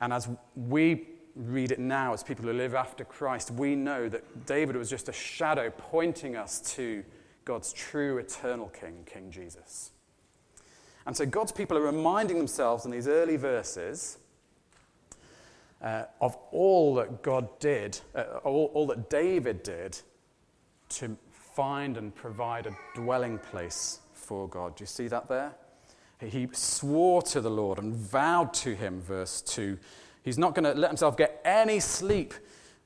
And 0.00 0.12
as 0.12 0.28
we 0.54 1.08
read 1.36 1.70
it 1.70 1.78
now, 1.78 2.14
as 2.14 2.22
people 2.22 2.46
who 2.46 2.52
live 2.52 2.74
after 2.74 3.04
Christ, 3.04 3.50
we 3.50 3.76
know 3.76 4.08
that 4.08 4.46
David 4.46 4.74
was 4.74 4.88
just 4.88 5.08
a 5.08 5.12
shadow 5.12 5.70
pointing 5.70 6.34
us 6.34 6.60
to 6.74 7.04
God's 7.44 7.72
true 7.72 8.18
eternal 8.18 8.68
King, 8.68 9.04
King 9.06 9.30
Jesus. 9.30 9.92
And 11.06 11.16
so 11.16 11.26
God's 11.26 11.52
people 11.52 11.76
are 11.76 11.82
reminding 11.82 12.38
themselves 12.38 12.84
in 12.84 12.90
these 12.90 13.06
early 13.06 13.36
verses 13.36 14.18
uh, 15.82 16.04
of 16.20 16.36
all 16.50 16.94
that 16.96 17.22
God 17.22 17.48
did, 17.60 18.00
uh, 18.14 18.40
all, 18.42 18.70
all 18.74 18.86
that 18.88 19.10
David 19.10 19.62
did 19.62 20.00
to 20.88 21.16
find 21.30 21.96
and 21.96 22.14
provide 22.14 22.66
a 22.66 22.76
dwelling 22.94 23.38
place 23.38 24.00
for 24.14 24.48
God. 24.48 24.76
Do 24.76 24.82
you 24.82 24.86
see 24.86 25.08
that 25.08 25.28
there? 25.28 25.54
He 26.18 26.48
swore 26.52 27.20
to 27.22 27.40
the 27.42 27.50
Lord 27.50 27.78
and 27.78 27.94
vowed 27.94 28.54
to 28.54 28.74
him, 28.74 29.00
verse 29.02 29.42
2. 29.42 29.78
He's 30.26 30.36
not 30.36 30.54
going 30.54 30.64
to 30.64 30.78
let 30.78 30.90
himself 30.90 31.16
get 31.16 31.40
any 31.46 31.80
sleep 31.80 32.34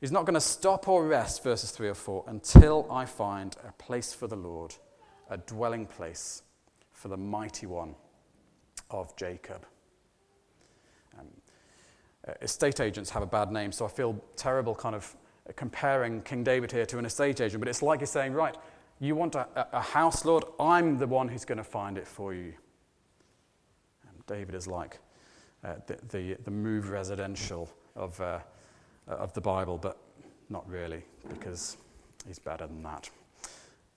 He's 0.00 0.12
not 0.12 0.24
going 0.24 0.34
to 0.34 0.40
stop 0.40 0.88
or 0.88 1.06
rest, 1.06 1.44
verses 1.44 1.70
3 1.70 1.88
or 1.88 1.94
4, 1.94 2.24
until 2.26 2.86
I 2.90 3.04
find 3.04 3.54
a 3.68 3.72
place 3.72 4.14
for 4.14 4.26
the 4.26 4.36
Lord, 4.36 4.74
a 5.28 5.36
dwelling 5.36 5.84
place 5.84 6.42
for 6.90 7.08
the 7.08 7.18
mighty 7.18 7.66
one 7.66 7.94
of 8.88 9.14
Jacob. 9.16 9.66
Um, 11.18 11.26
uh, 12.26 12.32
estate 12.40 12.80
agents 12.80 13.10
have 13.10 13.22
a 13.22 13.26
bad 13.26 13.52
name, 13.52 13.72
so 13.72 13.84
I 13.84 13.88
feel 13.88 14.18
terrible 14.36 14.74
kind 14.74 14.94
of 14.94 15.14
comparing 15.54 16.22
King 16.22 16.44
David 16.44 16.72
here 16.72 16.86
to 16.86 16.98
an 16.98 17.04
estate 17.04 17.42
agent, 17.42 17.60
but 17.60 17.68
it's 17.68 17.82
like 17.82 18.00
he's 18.00 18.10
saying, 18.10 18.32
right, 18.32 18.56
you 19.00 19.14
want 19.14 19.34
a, 19.34 19.46
a 19.72 19.82
house, 19.82 20.24
Lord? 20.24 20.44
I'm 20.58 20.96
the 20.96 21.06
one 21.06 21.28
who's 21.28 21.44
going 21.44 21.58
to 21.58 21.64
find 21.64 21.98
it 21.98 22.08
for 22.08 22.32
you. 22.32 22.54
And 24.08 24.26
David 24.26 24.54
is 24.54 24.66
like 24.66 24.98
uh, 25.64 25.74
the, 25.86 25.98
the, 26.08 26.36
the 26.44 26.50
move 26.50 26.90
residential 26.90 27.70
of. 27.94 28.20
Uh, 28.20 28.40
of 29.06 29.32
the 29.32 29.40
Bible, 29.40 29.76
but 29.76 29.98
not 30.48 30.68
really, 30.68 31.02
because 31.28 31.76
he's 32.26 32.38
better 32.38 32.66
than 32.66 32.82
that. 32.82 33.10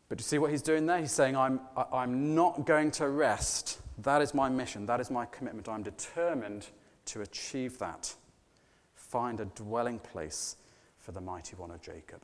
But 0.10 0.20
you 0.20 0.24
see 0.24 0.40
what 0.40 0.52
he's 0.52 0.62
doing 0.62 0.86
there? 0.86 1.00
He's 1.00 1.12
saying, 1.12 1.36
I'm, 1.36 1.60
I'm 1.92 2.36
not 2.36 2.66
going 2.66 2.92
to 2.92 3.08
rest. 3.10 3.80
That 4.00 4.22
is 4.22 4.34
my 4.34 4.50
mission. 4.50 4.86
That 4.86 5.00
is 5.00 5.12
my 5.12 5.26
commitment. 5.26 5.70
I'm 5.70 5.84
determined 5.84 6.68
to 7.06 7.22
achieve 7.22 7.78
that. 7.80 8.14
Find 8.96 9.40
a 9.40 9.46
dwelling 9.46 10.00
place 10.00 10.58
for 10.98 11.12
the 11.12 11.22
mighty 11.22 11.56
one 11.56 11.72
of 11.72 11.82
Jacob. 11.82 12.22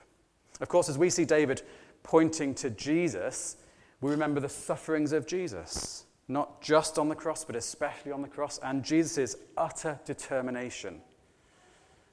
Of 0.62 0.68
course, 0.68 0.90
as 0.90 0.98
we 0.98 1.10
see 1.10 1.26
David 1.26 1.62
pointing 2.04 2.56
to 2.56 2.70
Jesus, 2.72 3.58
we 4.02 4.10
remember 4.10 4.40
the 4.40 4.50
sufferings 4.50 5.12
of 5.12 5.28
Jesus, 5.28 6.06
not 6.30 6.62
just 6.62 6.98
on 6.98 7.10
the 7.10 7.16
cross, 7.16 7.44
but 7.44 7.58
especially 7.58 8.14
on 8.14 8.22
the 8.22 8.28
cross, 8.30 8.58
and 8.64 8.86
Jesus' 8.86 9.36
utter 9.58 10.00
determination 10.06 11.02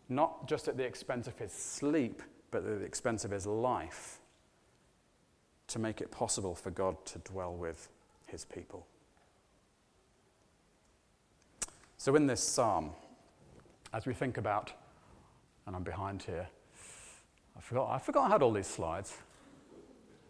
not 0.09 0.47
just 0.47 0.69
at 0.69 0.77
the 0.77 0.85
expense 0.85 1.27
of 1.27 1.39
his 1.39 1.53
sleep, 1.53 2.23
but 2.51 2.65
at 2.65 2.79
the 2.79 2.85
expense 2.85 3.25
of 3.25 3.31
his 3.31 3.47
life, 3.47 4.21
to 5.69 5.79
make 5.79 6.01
it 6.01 6.11
possible 6.11 6.55
for 6.55 6.71
God 6.71 7.05
to 7.07 7.19
dwell 7.21 7.55
with 7.55 7.89
his 8.27 8.45
people. 8.45 8.87
So, 11.97 12.15
in 12.15 12.27
this 12.27 12.43
psalm, 12.43 12.91
as 13.93 14.07
we 14.07 14.15
think 14.15 14.39
about, 14.39 14.73
and 15.67 15.75
I'm 15.75 15.83
behind 15.83 16.23
here, 16.23 16.47
I 17.57 17.61
forgot, 17.61 17.91
I 17.91 17.99
forgot 17.99 18.27
I 18.27 18.29
had 18.29 18.43
all 18.43 18.53
these 18.53 18.67
slides. 18.67 19.17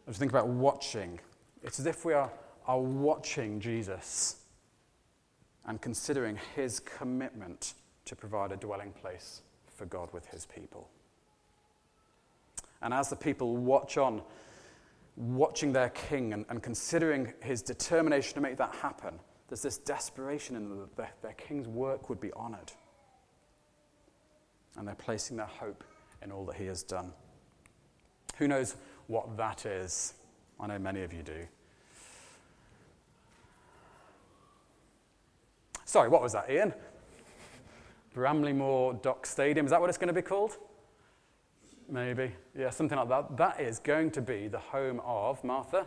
As 0.07 0.15
we 0.15 0.21
think 0.21 0.33
about 0.33 0.49
watching, 0.49 1.21
it's 1.63 1.81
as 1.81 1.87
if 1.87 2.05
we 2.05 2.15
are, 2.15 2.31
are 2.67 2.81
watching 2.81 3.61
Jesus 3.61 4.37
and 5.67 5.81
considering 5.81 6.39
his 6.55 6.81
commitment 6.81 7.75
to 8.05 8.17
provide 8.17 8.53
a 8.53 8.57
dwelling 8.57 8.93
place 8.93 9.43
for 9.75 9.87
God 9.87 10.13
with 10.13 10.27
his 10.27 10.47
people. 10.47 10.89
And 12.83 12.95
as 12.95 13.09
the 13.09 13.17
people 13.17 13.57
watch 13.57 13.97
on, 13.99 14.23
watching 15.17 15.73
their 15.73 15.89
king 15.91 16.33
and, 16.33 16.45
and 16.49 16.63
considering 16.63 17.33
his 17.43 17.63
determination 17.63 18.35
to 18.35 18.41
make 18.41 18.57
that 18.59 18.75
happen, 18.77 19.19
there's 19.49 19.63
this 19.63 19.79
desperation 19.79 20.57
in 20.57 20.69
them 20.69 20.89
that 20.97 21.23
their, 21.23 21.33
king's 21.35 21.69
work 21.69 22.09
would 22.09 22.21
be 22.21 22.33
honored. 22.33 22.73
And 24.77 24.87
they're 24.87 24.95
placing 24.95 25.37
their 25.37 25.47
hope 25.47 25.85
in 26.23 26.33
all 26.33 26.45
that 26.47 26.57
he 26.57 26.67
has 26.67 26.83
done. 26.83 27.13
Who 28.37 28.49
knows 28.49 28.77
what 29.07 29.37
that 29.37 29.65
is? 29.65 30.15
I 30.61 30.67
know 30.67 30.79
many 30.79 31.03
of 31.03 31.13
you 31.13 31.23
do. 31.23 31.47
Sorry, 35.97 36.11
what 36.11 36.21
was 36.21 36.35
that, 36.35 36.51
Ian? 36.51 36.75
Bramley 38.13 38.53
Moore 38.53 38.93
Dock 38.93 39.25
Stadium. 39.25 39.65
Is 39.65 39.71
that 39.71 39.81
what 39.81 39.89
it's 39.89 39.97
going 39.97 40.09
to 40.09 40.13
be 40.13 40.21
called? 40.21 40.59
Maybe. 41.89 42.33
Yeah, 42.55 42.69
something 42.69 42.99
like 42.99 43.09
that. 43.09 43.35
That 43.39 43.61
is 43.61 43.79
going 43.79 44.11
to 44.11 44.21
be 44.21 44.47
the 44.47 44.59
home 44.59 45.01
of, 45.07 45.43
Martha, 45.43 45.87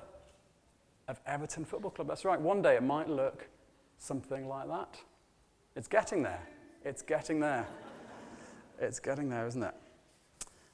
of 1.08 1.22
Everton 1.28 1.64
Football 1.64 1.92
Club. 1.92 2.08
That's 2.08 2.26
right. 2.26 2.42
One 2.42 2.64
day 2.64 2.76
it 2.76 2.82
might 2.82 3.08
look 3.08 3.48
something 4.00 4.48
like 4.48 4.68
that. 4.68 4.98
It's 5.76 5.88
getting 5.88 6.24
there. 6.24 6.42
It's 6.84 7.04
getting 7.04 7.40
there. 7.40 7.68
It's 8.82 9.00
getting 9.00 9.30
there, 9.30 9.46
isn't 9.46 9.62
it? 9.62 9.76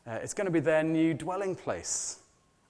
Uh, 0.08 0.20
it's 0.24 0.34
going 0.34 0.46
to 0.46 0.51
be 0.51 0.62
their 0.62 0.82
new 0.82 1.13
dwelling 1.13 1.56
place. 1.58 2.20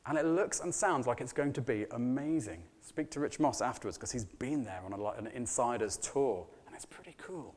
And 0.08 0.18
it 0.18 0.26
looks 0.26 0.62
and 0.62 0.74
sounds 0.74 1.06
like 1.06 1.22
it's 1.22 1.32
going 1.32 1.54
to 1.54 1.62
be 1.62 1.86
amazing. 1.92 2.64
Speak 2.82 3.12
to 3.12 3.20
Rich 3.20 3.40
Moss 3.40 3.62
afterwards 3.62 3.98
because 3.98 4.12
he's 4.12 4.26
been 4.26 4.64
there 4.64 4.82
on 4.84 4.94
a, 4.94 5.06
an 5.12 5.28
insider's 5.28 5.98
tour, 5.98 6.48
it's 6.76 6.86
pretty 6.86 7.16
cool. 7.18 7.56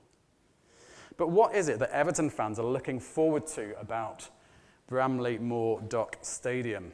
But 1.16 1.30
what 1.30 1.54
is 1.54 1.68
it 1.68 1.80
that 1.80 1.90
Everton 1.90 2.30
fans 2.30 2.58
are 2.58 2.64
looking 2.64 3.00
forward 3.00 3.46
to 3.48 3.78
about 3.80 4.28
Bramley 4.86 5.38
Moore 5.38 5.80
Dock 5.88 6.16
Stadium? 6.22 6.92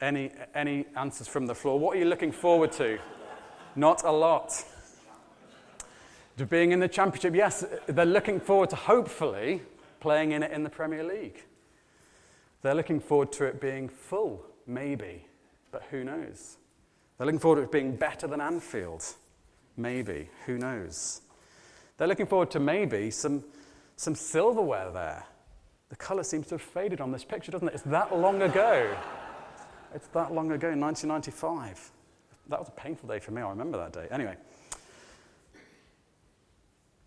Any, 0.00 0.32
any 0.54 0.86
answers 0.96 1.28
from 1.28 1.46
the 1.46 1.54
floor? 1.54 1.78
What 1.78 1.96
are 1.96 2.00
you 2.00 2.06
looking 2.06 2.32
forward 2.32 2.72
to? 2.72 2.98
Not 3.76 4.02
a 4.04 4.10
lot. 4.10 4.64
To 6.38 6.46
being 6.46 6.72
in 6.72 6.80
the 6.80 6.88
Championship, 6.88 7.34
yes, 7.34 7.66
they're 7.86 8.06
looking 8.06 8.40
forward 8.40 8.70
to 8.70 8.76
hopefully 8.76 9.60
playing 10.00 10.32
in 10.32 10.42
it 10.42 10.52
in 10.52 10.62
the 10.62 10.70
Premier 10.70 11.04
League. 11.04 11.44
They're 12.62 12.74
looking 12.74 12.98
forward 12.98 13.30
to 13.32 13.44
it 13.44 13.60
being 13.60 13.90
full, 13.90 14.46
maybe, 14.66 15.26
but 15.70 15.82
who 15.90 16.02
knows? 16.02 16.56
They're 17.18 17.26
looking 17.26 17.40
forward 17.40 17.56
to 17.56 17.62
it 17.64 17.72
being 17.72 17.96
better 17.96 18.26
than 18.26 18.40
Anfield, 18.40 19.04
maybe, 19.76 20.28
who 20.46 20.58
knows? 20.58 21.22
They're 21.96 22.08
looking 22.08 22.26
forward 22.26 22.50
to 22.52 22.60
maybe 22.60 23.10
some, 23.10 23.44
some 23.96 24.14
silverware 24.14 24.90
there. 24.90 25.24
The 25.90 25.96
colour 25.96 26.22
seems 26.22 26.46
to 26.48 26.54
have 26.54 26.62
faded 26.62 27.00
on 27.00 27.12
this 27.12 27.24
picture, 27.24 27.52
doesn't 27.52 27.68
it? 27.68 27.74
It's 27.74 27.82
that 27.84 28.16
long 28.16 28.42
ago. 28.42 28.96
It's 29.92 30.06
that 30.08 30.32
long 30.32 30.52
ago, 30.52 30.68
1995. 30.68 31.90
That 32.48 32.60
was 32.60 32.68
a 32.68 32.72
painful 32.72 33.08
day 33.08 33.18
for 33.18 33.32
me. 33.32 33.42
I 33.42 33.50
remember 33.50 33.76
that 33.78 33.92
day. 33.92 34.06
Anyway, 34.12 34.36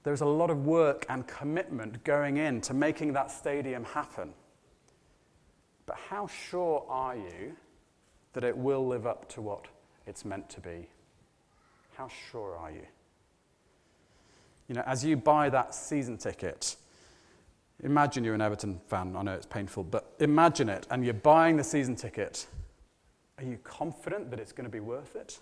there's 0.04 0.20
a 0.20 0.26
lot 0.26 0.50
of 0.50 0.66
work 0.66 1.06
and 1.08 1.26
commitment 1.26 2.04
going 2.04 2.38
in 2.38 2.60
to 2.62 2.74
making 2.74 3.14
that 3.14 3.32
stadium 3.32 3.86
happen. 3.86 4.34
But 5.86 5.96
how 6.10 6.28
sure 6.28 6.86
are 6.90 7.16
you 7.16 7.56
that 8.34 8.44
it 8.44 8.58
will 8.58 8.86
live 8.86 9.08
up 9.08 9.30
to 9.30 9.42
what 9.42 9.68
it's 10.06 10.26
meant 10.26 10.50
to 10.50 10.60
be? 10.60 10.90
How 11.96 12.10
sure 12.32 12.56
are 12.58 12.72
you? 12.72 12.86
You 14.68 14.76
know, 14.76 14.84
as 14.86 15.04
you 15.04 15.18
buy 15.18 15.50
that 15.50 15.76
season 15.76 16.18
ticket, 16.18 16.76
imagine 17.84 18.24
you're 18.24 18.34
an 18.34 18.42
Everton 18.42 18.80
fan. 18.88 19.16
I 19.16 19.22
know 19.22 19.34
it's 19.34 19.46
painful, 19.46 19.84
but 19.84 20.14
imagine 20.20 20.70
it, 20.70 20.88
and 20.90 21.04
you're 21.04 21.14
buying 21.14 21.58
the 21.58 21.64
season 21.64 21.96
ticket. 21.96 22.48
Are 23.38 23.44
you 23.44 23.58
confident 23.64 24.32
that 24.32 24.40
it's 24.40 24.52
going 24.52 24.66
to 24.66 24.72
be 24.72 24.80
worth 24.80 25.16
it? 25.16 25.40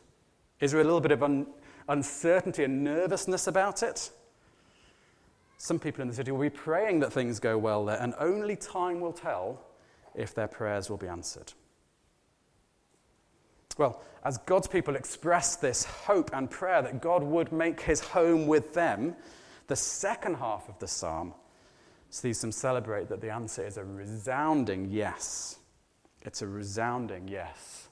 Is 0.60 0.72
there 0.72 0.82
a 0.82 0.84
little 0.84 1.02
bit 1.02 1.12
of 1.12 1.24
un- 1.24 1.48
uncertainty 1.88 2.64
and 2.64 2.84
nervousness 2.84 3.48
about 3.48 3.84
it? 3.84 4.12
Some 5.58 5.78
people 5.80 6.02
in 6.02 6.08
the 6.08 6.14
city 6.14 6.32
will 6.32 6.42
be 6.42 6.50
praying 6.50 7.00
that 7.02 7.14
things 7.14 7.40
go 7.40 7.58
well 7.58 7.86
there, 7.86 8.02
and 8.02 8.14
only 8.20 8.56
time 8.56 9.00
will 9.00 9.14
tell 9.14 9.62
if 10.16 10.34
their 10.34 10.48
prayers 10.48 10.90
will 10.90 10.98
be 10.98 11.08
answered. 11.08 11.54
Well, 13.82 14.00
as 14.24 14.38
God's 14.38 14.68
people 14.68 14.96
express 14.96 15.56
this 15.56 15.86
hope 15.86 16.30
and 16.34 16.48
prayer 16.48 16.84
that 16.84 17.02
God 17.02 17.24
would 17.24 17.52
make 17.52 17.82
his 17.82 18.00
home 18.00 18.46
with 18.46 18.76
them, 18.76 19.16
the 19.66 19.76
second 19.76 20.36
half 20.36 20.70
of 20.70 20.78
the 20.78 20.88
psalm 20.88 21.34
sees 22.12 22.40
them 22.42 22.52
celebrate 22.52 23.10
that 23.10 23.22
the 23.22 23.32
answer 23.32 23.66
is 23.66 23.78
a 23.78 23.84
resounding 23.84 24.92
yes. 24.92 25.58
It's 26.22 26.44
a 26.44 26.48
resounding 26.48 27.28
yes. 27.28 27.88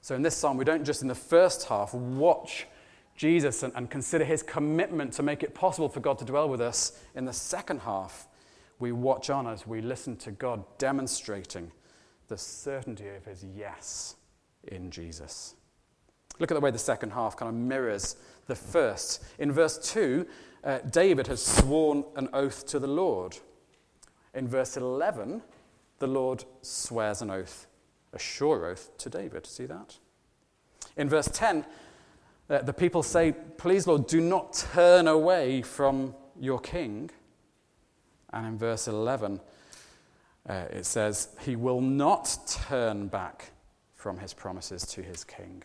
So 0.00 0.14
in 0.14 0.22
this 0.22 0.36
psalm, 0.36 0.58
we 0.58 0.64
don't 0.64 0.84
just 0.84 1.02
in 1.02 1.08
the 1.08 1.16
first 1.16 1.66
half 1.66 1.92
watch 1.92 2.68
Jesus 3.16 3.64
and, 3.64 3.72
and 3.74 3.90
consider 3.90 4.24
his 4.24 4.44
commitment 4.44 5.12
to 5.14 5.24
make 5.24 5.42
it 5.42 5.56
possible 5.56 5.88
for 5.88 5.98
God 5.98 6.20
to 6.20 6.24
dwell 6.24 6.48
with 6.48 6.60
us. 6.60 7.02
In 7.16 7.24
the 7.24 7.32
second 7.32 7.80
half, 7.80 8.28
we 8.78 8.92
watch 8.92 9.28
on 9.28 9.48
as 9.48 9.66
we 9.66 9.80
listen 9.80 10.14
to 10.18 10.30
God 10.30 10.62
demonstrating 10.78 11.72
the 12.28 12.38
certainty 12.38 13.08
of 13.08 13.24
his 13.24 13.44
yes 13.56 14.16
in 14.68 14.90
Jesus. 14.90 15.54
Look 16.38 16.50
at 16.50 16.54
the 16.54 16.60
way 16.60 16.70
the 16.70 16.78
second 16.78 17.10
half 17.10 17.36
kind 17.36 17.48
of 17.48 17.54
mirrors 17.54 18.16
the 18.46 18.54
first. 18.54 19.22
In 19.38 19.52
verse 19.52 19.78
2, 19.92 20.26
uh, 20.64 20.78
David 20.90 21.26
has 21.28 21.44
sworn 21.44 22.04
an 22.16 22.28
oath 22.32 22.66
to 22.66 22.78
the 22.78 22.86
Lord. 22.86 23.36
In 24.34 24.48
verse 24.48 24.76
11, 24.76 25.42
the 25.98 26.06
Lord 26.06 26.44
swears 26.62 27.22
an 27.22 27.30
oath, 27.30 27.66
a 28.12 28.18
sure 28.18 28.66
oath 28.66 28.96
to 28.98 29.08
David. 29.08 29.46
See 29.46 29.66
that? 29.66 29.98
In 30.96 31.08
verse 31.08 31.28
10, 31.32 31.64
uh, 32.50 32.58
the 32.62 32.72
people 32.72 33.02
say, 33.02 33.32
Please, 33.32 33.86
Lord, 33.86 34.06
do 34.06 34.20
not 34.20 34.52
turn 34.72 35.06
away 35.06 35.62
from 35.62 36.14
your 36.38 36.58
king. 36.58 37.10
And 38.32 38.46
in 38.46 38.58
verse 38.58 38.88
11, 38.88 39.40
uh, 40.48 40.64
it 40.70 40.86
says, 40.86 41.28
He 41.40 41.56
will 41.56 41.80
not 41.80 42.36
turn 42.46 43.08
back 43.08 43.52
from 43.94 44.18
his 44.18 44.34
promises 44.34 44.84
to 44.86 45.02
his 45.02 45.24
king. 45.24 45.62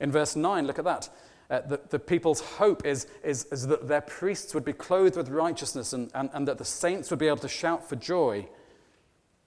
In 0.00 0.10
verse 0.10 0.36
9, 0.36 0.66
look 0.66 0.78
at 0.78 0.84
that. 0.84 1.08
Uh, 1.50 1.60
the, 1.60 1.80
the, 1.88 1.98
people's 1.98 2.40
hope 2.40 2.84
is, 2.84 3.06
is, 3.24 3.46
is, 3.46 3.66
that 3.66 3.88
their 3.88 4.02
priests 4.02 4.54
would 4.54 4.64
be 4.64 4.72
clothed 4.72 5.16
with 5.16 5.30
righteousness 5.30 5.92
and, 5.94 6.10
and, 6.14 6.28
and 6.34 6.46
that 6.46 6.58
the 6.58 6.64
saints 6.64 7.10
would 7.10 7.18
be 7.18 7.26
able 7.26 7.38
to 7.38 7.48
shout 7.48 7.88
for 7.88 7.96
joy. 7.96 8.46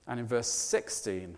And 0.08 0.20
in 0.20 0.26
verse 0.26 0.48
16, 0.48 1.38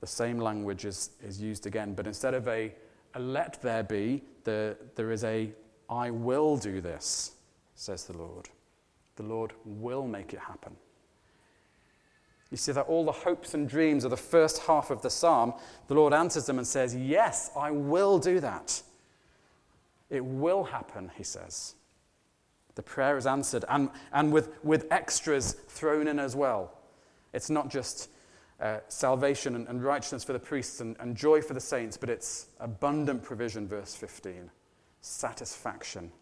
the 0.00 0.06
same 0.06 0.38
language 0.38 0.84
is, 0.84 1.10
is 1.22 1.40
used 1.40 1.66
again, 1.66 1.94
but 1.94 2.06
instead 2.06 2.34
of 2.34 2.46
a, 2.48 2.74
a 3.14 3.20
let 3.20 3.62
there 3.62 3.82
be, 3.82 4.22
the, 4.44 4.76
there 4.96 5.10
is 5.10 5.24
a 5.24 5.50
I 5.88 6.10
will 6.10 6.56
do 6.56 6.80
this, 6.80 7.32
says 7.74 8.04
the 8.04 8.16
Lord. 8.16 8.48
The 9.16 9.22
Lord 9.24 9.52
will 9.64 10.06
make 10.06 10.32
it 10.32 10.40
happen. 10.40 10.76
You 12.50 12.56
see 12.56 12.72
that 12.72 12.86
all 12.86 13.04
the 13.04 13.12
hopes 13.12 13.54
and 13.54 13.68
dreams 13.68 14.04
of 14.04 14.10
the 14.10 14.16
first 14.16 14.62
half 14.62 14.90
of 14.90 15.02
the 15.02 15.10
psalm, 15.10 15.54
the 15.86 15.94
Lord 15.94 16.12
answers 16.12 16.46
them 16.46 16.58
and 16.58 16.66
says, 16.66 16.96
Yes, 16.96 17.50
I 17.56 17.70
will 17.70 18.18
do 18.18 18.40
that. 18.40 18.82
It 20.08 20.24
will 20.24 20.64
happen, 20.64 21.12
he 21.16 21.22
says. 21.22 21.74
The 22.74 22.82
prayer 22.82 23.16
is 23.16 23.26
answered, 23.26 23.64
and, 23.68 23.90
and 24.12 24.32
with, 24.32 24.64
with 24.64 24.86
extras 24.90 25.52
thrown 25.68 26.08
in 26.08 26.18
as 26.18 26.34
well. 26.34 26.76
It's 27.32 27.50
not 27.50 27.68
just 27.68 28.10
uh, 28.60 28.78
salvation 28.88 29.54
and, 29.54 29.68
and, 29.68 29.82
righteousness 29.82 30.24
for 30.24 30.32
the 30.32 30.38
priests 30.38 30.80
and, 30.80 30.96
and 31.00 31.16
joy 31.16 31.40
for 31.40 31.54
the 31.54 31.60
saints, 31.60 31.96
but 31.96 32.10
it's 32.10 32.48
abundant 32.58 33.22
provision, 33.22 33.66
verse 33.66 33.94
15, 33.94 34.50
satisfaction 35.00 36.12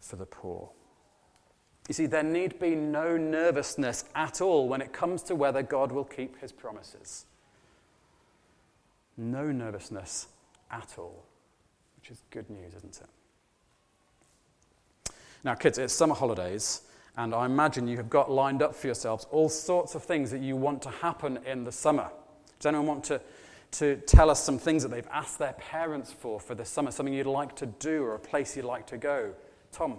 for 0.00 0.16
the 0.16 0.26
poor. 0.26 0.70
You 1.88 1.94
see, 1.94 2.06
there 2.06 2.22
need 2.22 2.58
be 2.58 2.74
no 2.74 3.16
nervousness 3.16 4.04
at 4.14 4.40
all 4.40 4.68
when 4.68 4.80
it 4.80 4.92
comes 4.92 5.22
to 5.24 5.34
whether 5.34 5.62
God 5.62 5.92
will 5.92 6.04
keep 6.04 6.40
his 6.40 6.50
promises. 6.50 7.26
No 9.16 9.52
nervousness 9.52 10.28
at 10.70 10.94
all, 10.98 11.24
which 11.96 12.10
is 12.10 12.22
good 12.30 12.48
news, 12.48 12.74
isn't 12.74 13.00
it? 13.00 13.08
Now, 15.44 15.54
kids, 15.54 15.76
it's 15.76 15.92
summer 15.92 16.14
holidays, 16.14 16.82
and 17.18 17.34
I 17.34 17.44
imagine 17.44 17.86
you 17.86 17.98
have 17.98 18.08
got 18.08 18.30
lined 18.30 18.62
up 18.62 18.74
for 18.74 18.86
yourselves 18.86 19.26
all 19.30 19.50
sorts 19.50 19.94
of 19.94 20.02
things 20.02 20.30
that 20.30 20.40
you 20.40 20.56
want 20.56 20.80
to 20.82 20.90
happen 20.90 21.38
in 21.44 21.64
the 21.64 21.72
summer. 21.72 22.10
Does 22.58 22.66
anyone 22.66 22.86
want 22.86 23.04
to, 23.04 23.20
to 23.72 23.96
tell 24.06 24.30
us 24.30 24.42
some 24.42 24.58
things 24.58 24.82
that 24.82 24.88
they've 24.88 25.06
asked 25.12 25.38
their 25.38 25.52
parents 25.52 26.10
for 26.10 26.40
for 26.40 26.54
the 26.54 26.64
summer, 26.64 26.90
something 26.90 27.12
you'd 27.12 27.26
like 27.26 27.54
to 27.56 27.66
do 27.66 28.02
or 28.02 28.14
a 28.14 28.18
place 28.18 28.56
you'd 28.56 28.64
like 28.64 28.86
to 28.86 28.96
go? 28.96 29.34
Tom? 29.70 29.98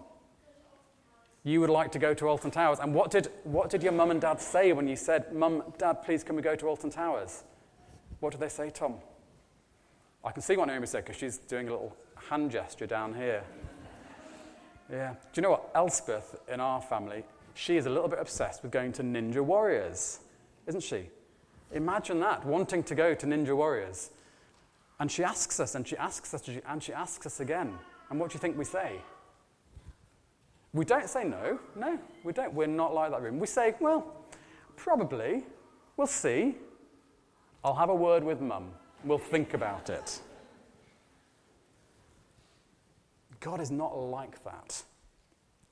You 1.46 1.62
would 1.62 1.70
like 1.70 1.92
to 1.92 2.00
go 2.00 2.14
to 2.16 2.28
Alton 2.28 2.50
Towers. 2.50 2.80
And 2.80 2.94
what 2.94 3.12
did, 3.12 3.30
what 3.44 3.70
did 3.70 3.84
your 3.84 3.92
mum 3.92 4.10
and 4.10 4.20
dad 4.20 4.42
say 4.42 4.74
when 4.74 4.88
you 4.88 4.96
said, 4.96 5.32
Mum, 5.32 5.64
Dad, 5.78 6.02
please 6.04 6.24
can 6.24 6.36
we 6.36 6.42
go 6.42 6.56
to 6.56 6.68
Alton 6.68 6.90
Towers? 6.90 7.44
What 8.20 8.32
did 8.32 8.42
they 8.42 8.50
say, 8.50 8.72
Tom? 8.72 8.96
I 10.24 10.32
can 10.32 10.42
see 10.42 10.58
what 10.58 10.66
Naomi 10.66 10.88
said 10.88 11.06
because 11.06 11.20
she's 11.20 11.38
doing 11.38 11.68
a 11.68 11.72
little 11.72 11.96
hand 12.30 12.50
gesture 12.50 12.88
down 12.88 13.14
here. 13.14 13.44
Yeah. 14.92 15.12
Do 15.12 15.18
you 15.36 15.44
know 15.44 15.52
what? 15.52 15.70
Elspeth 15.76 16.36
in 16.52 16.60
our 16.60 16.82
family, 16.82 17.24
she 17.54 17.78
is 17.78 17.86
a 17.86 17.92
little 17.92 18.10
bit 18.10 18.20
obsessed 18.20 18.64
with 18.64 18.72
going 18.72 18.92
to 18.94 19.04
Ninja 19.04 19.42
Warriors, 19.42 20.22
isn't 20.66 20.82
she? 20.82 21.10
Imagine 21.74 22.20
that, 22.22 22.44
wanting 22.44 22.82
to 22.84 22.96
go 22.96 23.14
to 23.14 23.26
Ninja 23.28 23.56
Warriors. 23.56 24.10
And 25.00 25.12
she 25.12 25.24
asks 25.24 25.60
us, 25.60 25.76
and 25.76 25.88
she 25.88 25.96
asks 25.98 26.34
us, 26.34 26.48
and 26.68 26.82
she 26.82 26.92
asks 26.92 27.28
us 27.28 27.40
again. 27.40 27.78
And 28.10 28.20
what 28.20 28.32
do 28.32 28.34
you 28.34 28.40
think 28.40 28.58
we 28.58 28.66
say? 28.66 29.00
We 30.76 30.84
don't 30.84 31.10
say 31.10 31.24
no. 31.24 31.58
No, 31.78 31.98
we 32.26 32.34
don't. 32.34 32.54
We're 32.54 32.68
not 32.68 32.94
like 32.94 33.10
that 33.12 33.22
room. 33.22 33.40
We 33.40 33.48
say, 33.48 33.76
well, 33.80 34.14
probably. 34.76 35.46
We'll 35.96 36.06
see. 36.06 36.56
I'll 37.64 37.74
have 37.74 37.90
a 37.90 37.96
word 37.96 38.26
with 38.26 38.42
mum. 38.42 38.72
We'll 39.06 39.18
think 39.18 39.54
about 39.54 39.90
it. 39.90 40.20
God 43.40 43.62
is 43.62 43.72
not 43.72 43.98
like 43.98 44.44
that. 44.44 44.84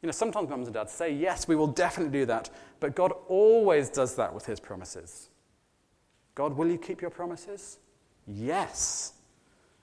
You 0.02 0.08
know, 0.08 0.14
sometimes 0.14 0.50
mums 0.50 0.68
and 0.68 0.74
dads 0.74 0.94
say, 0.94 1.12
yes, 1.12 1.50
we 1.50 1.58
will 1.58 1.68
definitely 1.68 2.20
do 2.20 2.26
that, 2.28 2.50
but 2.80 2.96
God 2.96 3.12
always 3.28 3.90
does 3.90 4.16
that 4.16 4.34
with 4.34 4.46
his 4.46 4.60
promises. 4.60 5.30
God, 6.34 6.56
will 6.56 6.70
you 6.70 6.78
keep 6.78 7.02
your 7.02 7.10
promises? 7.10 7.80
Yes. 8.26 9.14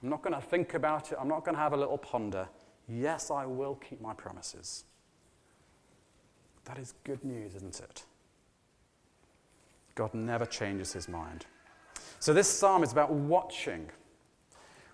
I'm 0.03 0.09
not 0.09 0.23
going 0.23 0.35
to 0.35 0.41
think 0.41 0.73
about 0.73 1.13
it. 1.13 1.19
I'm 1.21 1.29
not 1.29 1.45
going 1.45 1.57
to 1.57 1.61
have 1.61 1.75
a 1.75 1.77
little 1.77 1.99
ponder. 1.99 2.49
Yes, 2.89 3.31
I 3.31 3.45
will 3.45 3.75
keep 3.75 4.01
my 4.01 4.15
promises. 4.15 4.85
That 6.64 6.79
is 6.79 6.94
good 7.05 7.25
news, 7.25 7.55
isn't 7.57 7.81
it? 7.81 8.05
God 9.94 10.14
never 10.14 10.46
changes 10.46 10.92
his 10.92 11.09
mind. 11.09 11.46
So, 12.20 12.33
this 12.33 12.49
psalm 12.49 12.83
is 12.83 12.92
about 12.92 13.11
watching. 13.11 13.90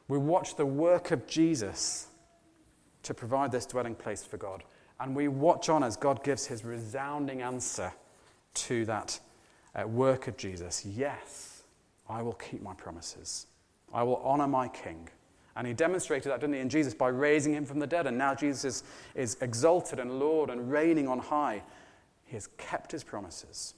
We 0.08 0.18
watch 0.18 0.56
the 0.56 0.66
work 0.66 1.10
of 1.10 1.26
Jesus 1.26 2.06
to 3.02 3.14
provide 3.14 3.52
this 3.52 3.66
dwelling 3.66 3.94
place 3.94 4.24
for 4.24 4.36
God. 4.36 4.64
And 4.98 5.14
we 5.14 5.28
watch 5.28 5.68
on 5.68 5.82
as 5.84 5.96
God 5.96 6.24
gives 6.24 6.46
his 6.46 6.64
resounding 6.64 7.42
answer 7.42 7.92
to 8.54 8.84
that 8.86 9.20
uh, 9.74 9.86
work 9.86 10.26
of 10.26 10.36
Jesus. 10.36 10.86
Yes, 10.86 11.62
I 12.08 12.22
will 12.22 12.32
keep 12.32 12.62
my 12.62 12.74
promises. 12.74 13.46
I 13.92 14.02
will 14.02 14.16
honor 14.16 14.48
my 14.48 14.68
king. 14.68 15.08
And 15.56 15.66
he 15.66 15.72
demonstrated 15.72 16.30
that, 16.30 16.40
didn't 16.40 16.54
he, 16.54 16.60
in 16.60 16.68
Jesus 16.68 16.92
by 16.92 17.08
raising 17.08 17.54
him 17.54 17.64
from 17.64 17.78
the 17.78 17.86
dead. 17.86 18.06
And 18.06 18.18
now 18.18 18.34
Jesus 18.34 18.64
is, 18.64 18.84
is 19.14 19.36
exalted 19.40 19.98
and 19.98 20.18
Lord 20.18 20.50
and 20.50 20.70
reigning 20.70 21.08
on 21.08 21.18
high. 21.18 21.62
He 22.26 22.34
has 22.34 22.48
kept 22.58 22.92
his 22.92 23.02
promises. 23.02 23.74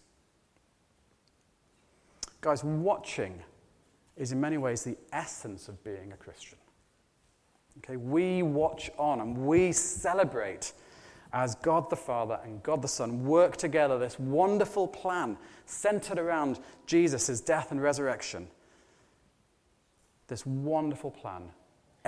Guys, 2.41 2.65
watching 2.65 3.41
is 4.17 4.33
in 4.33 4.41
many 4.41 4.59
ways 4.59 4.83
the 4.83 4.97
essence 5.13 5.69
of 5.69 5.83
being 5.85 6.13
a 6.13 6.17
Christian. 6.17 6.59
Okay, 7.79 7.97
we 7.97 8.43
watch 8.43 8.91
on 8.99 9.21
and 9.21 9.47
we 9.47 9.71
celebrate 9.71 10.73
as 11.33 11.55
God 11.57 11.91
the 11.91 11.97
Father 11.97 12.41
and 12.43 12.63
God 12.63 12.83
the 12.83 12.89
Son 12.89 13.25
work 13.25 13.57
together 13.57 13.99
this 13.99 14.19
wonderful 14.19 14.89
plan 14.89 15.37
centered 15.67 16.19
around 16.19 16.59
Jesus' 16.87 17.41
death 17.41 17.71
and 17.71 17.81
resurrection. 17.81 18.49
This 20.27 20.45
wonderful 20.45 21.11
plan. 21.11 21.51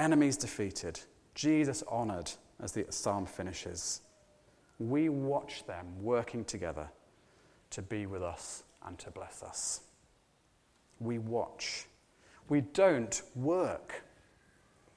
Enemies 0.00 0.38
defeated, 0.38 0.98
Jesus 1.34 1.84
honored 1.86 2.32
as 2.62 2.72
the 2.72 2.86
psalm 2.88 3.26
finishes. 3.26 4.00
We 4.78 5.10
watch 5.10 5.66
them 5.66 6.02
working 6.02 6.42
together 6.46 6.88
to 7.68 7.82
be 7.82 8.06
with 8.06 8.22
us 8.22 8.62
and 8.86 8.98
to 8.98 9.10
bless 9.10 9.42
us. 9.42 9.82
We 11.00 11.18
watch. 11.18 11.84
We 12.48 12.62
don't 12.62 13.20
work. 13.36 14.02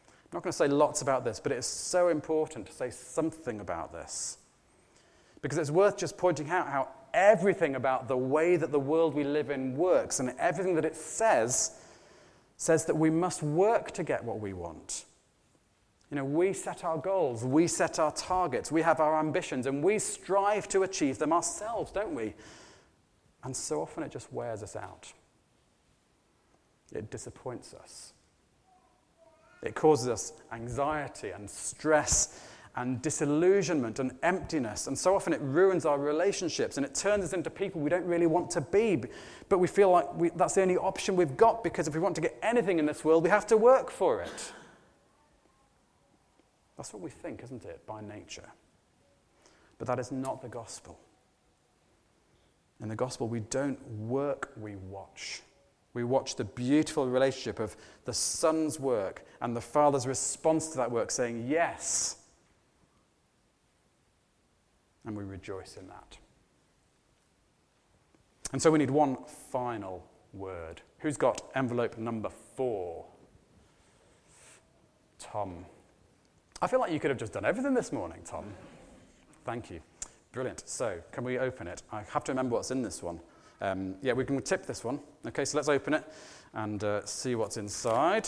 I'm 0.08 0.38
not 0.38 0.44
going 0.44 0.54
to 0.54 0.58
say 0.58 0.70
lots 0.70 1.02
about 1.02 1.26
this, 1.26 1.38
but 1.38 1.52
it 1.52 1.58
is 1.58 1.66
so 1.66 2.08
important 2.08 2.68
to 2.68 2.72
say 2.72 2.90
something 2.90 3.60
about 3.60 3.92
this. 3.92 4.38
Because 5.42 5.58
it's 5.58 5.70
worth 5.70 5.98
just 5.98 6.18
pointing 6.18 6.50
out 6.50 6.70
how 6.70 6.88
everything 7.14 7.76
about 7.76 8.08
the 8.08 8.16
way 8.16 8.56
that 8.56 8.72
the 8.72 8.80
world 8.80 9.16
we 9.16 9.26
live 9.26 9.50
in 9.50 9.76
works 9.76 10.22
and 10.22 10.34
everything 10.40 10.76
that 10.76 10.86
it 10.86 10.96
says 10.96 11.78
says 12.58 12.86
that 12.86 12.96
we 12.96 13.10
must 13.10 13.44
work 13.44 13.92
to 13.92 14.04
get 14.04 14.24
what 14.24 14.40
we 14.40 14.54
want. 14.54 15.06
You 16.10 16.18
know, 16.18 16.26
we 16.26 16.54
set 16.54 16.84
our 16.84 16.98
goals, 16.98 17.44
we 17.44 17.68
set 17.68 17.98
our 17.98 18.12
targets, 18.12 18.72
we 18.72 18.84
have 18.84 19.00
our 19.00 19.20
ambitions, 19.20 19.66
and 19.66 19.84
we 19.84 19.98
strive 19.98 20.68
to 20.70 20.84
achieve 20.84 21.18
them 21.18 21.34
ourselves, 21.34 21.92
don't 21.92 22.14
we? 22.14 22.36
And 23.44 23.56
so 23.56 23.82
often 23.82 24.04
it 24.04 24.12
just 24.12 24.32
wears 24.32 24.62
us 24.62 24.76
out. 24.76 25.12
It 26.94 27.10
disappoints 27.10 27.74
us. 27.74 28.14
It 29.64 29.76
causes 29.76 30.08
us 30.08 30.34
anxiety 30.52 31.32
and 31.32 31.50
stress 31.50 32.40
and 32.76 33.02
disillusionment 33.02 34.00
and 34.00 34.14
emptiness. 34.24 34.88
And 34.88 34.98
so 34.98 35.16
often 35.16 35.32
it 35.32 35.42
ruins 35.42 35.86
our 35.86 36.00
relationships 36.00 36.78
and 36.78 36.86
it 36.86 36.96
turns 36.96 37.24
us 37.24 37.34
into 37.34 37.50
people 37.50 37.80
we 37.80 37.90
don't 37.90 38.06
really 38.06 38.26
want 38.26 38.50
to 38.52 38.62
be. 38.62 39.02
But 39.48 39.60
we 39.60 39.68
feel 39.68 39.92
like 39.92 40.14
we, 40.16 40.30
that's 40.36 40.56
the 40.56 40.64
only 40.64 40.78
option 40.78 41.16
we've 41.16 41.38
got 41.38 41.64
because 41.64 41.88
if 41.88 41.94
we 41.94 42.00
want 42.00 42.16
to 42.16 42.22
get 42.22 42.38
anything 42.42 42.80
in 42.80 42.86
this 42.86 43.06
world, 43.06 43.24
we 43.24 43.30
have 43.30 43.46
to 43.48 43.58
work 43.58 43.92
for 43.92 44.22
it. 44.22 44.54
That's 46.78 46.92
what 46.92 47.04
we 47.04 47.12
think, 47.12 47.44
isn't 47.44 47.64
it, 47.66 47.86
by 47.86 48.02
nature? 48.02 48.50
But 49.78 49.88
that 49.88 50.00
is 50.00 50.12
not 50.12 50.42
the 50.42 50.50
gospel. 50.50 50.98
In 52.82 52.90
the 52.90 52.96
gospel, 52.96 53.28
we 53.28 53.42
don't 53.42 53.80
work, 53.88 54.52
we 54.58 54.76
watch. 54.76 55.42
We 55.94 56.04
watch 56.04 56.36
the 56.36 56.44
beautiful 56.44 57.08
relationship 57.08 57.60
of 57.60 57.76
the 58.06 58.14
Son's 58.14 58.80
work 58.80 59.26
and 59.42 59.56
the 59.56 59.62
Father's 59.62 60.08
response 60.08 60.70
to 60.70 60.78
that 60.78 60.90
work, 60.90 61.12
saying, 61.12 61.46
Yes. 61.48 62.18
And 65.06 65.18
we 65.18 65.24
rejoice 65.24 65.78
in 65.78 65.88
that. 65.88 66.18
And 68.52 68.62
so 68.62 68.72
we 68.72 68.80
need 68.80 68.92
one 68.92 69.18
final 69.52 70.06
word. 70.34 70.82
Who's 71.00 71.18
got 71.18 71.42
envelope 71.56 71.98
number 71.98 72.30
four? 72.56 73.06
Tom. 75.20 75.66
I 76.62 76.68
feel 76.68 76.80
like 76.80 76.92
you 76.92 77.00
could 77.00 77.10
have 77.10 77.18
just 77.18 77.34
done 77.34 77.46
everything 77.46 77.74
this 77.74 77.92
morning, 77.92 78.20
Tom. 78.26 78.46
Thank 79.44 79.70
you. 79.70 79.82
Brilliant. 80.32 80.68
So, 80.68 81.00
can 81.12 81.24
we 81.24 81.38
open 81.38 81.68
it? 81.68 81.84
I 81.92 82.04
have 82.04 82.24
to 82.26 82.32
remember 82.32 82.56
what's 82.56 82.72
in 82.72 82.82
this 82.82 83.04
one. 83.04 83.20
Um, 83.62 83.96
yeah, 84.02 84.14
we 84.14 84.26
can 84.26 84.42
tip 84.42 84.66
this 84.66 84.84
one. 84.84 85.00
Okay, 85.28 85.46
so 85.46 85.58
let's 85.58 85.70
open 85.70 85.94
it 85.94 86.04
and 86.54 86.84
uh, 86.84 87.06
see 87.06 87.36
what's 87.36 87.58
inside. 87.58 88.28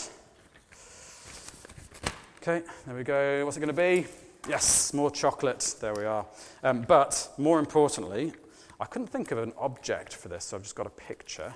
Okay, 2.42 2.62
there 2.86 2.94
we 2.94 3.02
go. 3.02 3.44
What's 3.44 3.56
it 3.56 3.60
going 3.60 3.74
to 3.74 3.74
be? 3.74 4.06
Yes, 4.48 4.94
more 4.94 5.10
chocolate. 5.10 5.74
There 5.80 5.92
we 5.92 6.04
are. 6.04 6.24
Um, 6.62 6.82
but 6.82 7.30
more 7.36 7.58
importantly, 7.58 8.32
I 8.78 8.84
couldn't 8.84 9.08
think 9.08 9.32
of 9.32 9.38
an 9.38 9.52
object 9.58 10.14
for 10.14 10.28
this, 10.28 10.44
so 10.44 10.56
I've 10.56 10.62
just 10.62 10.76
got 10.76 10.86
a 10.86 10.90
picture. 10.90 11.52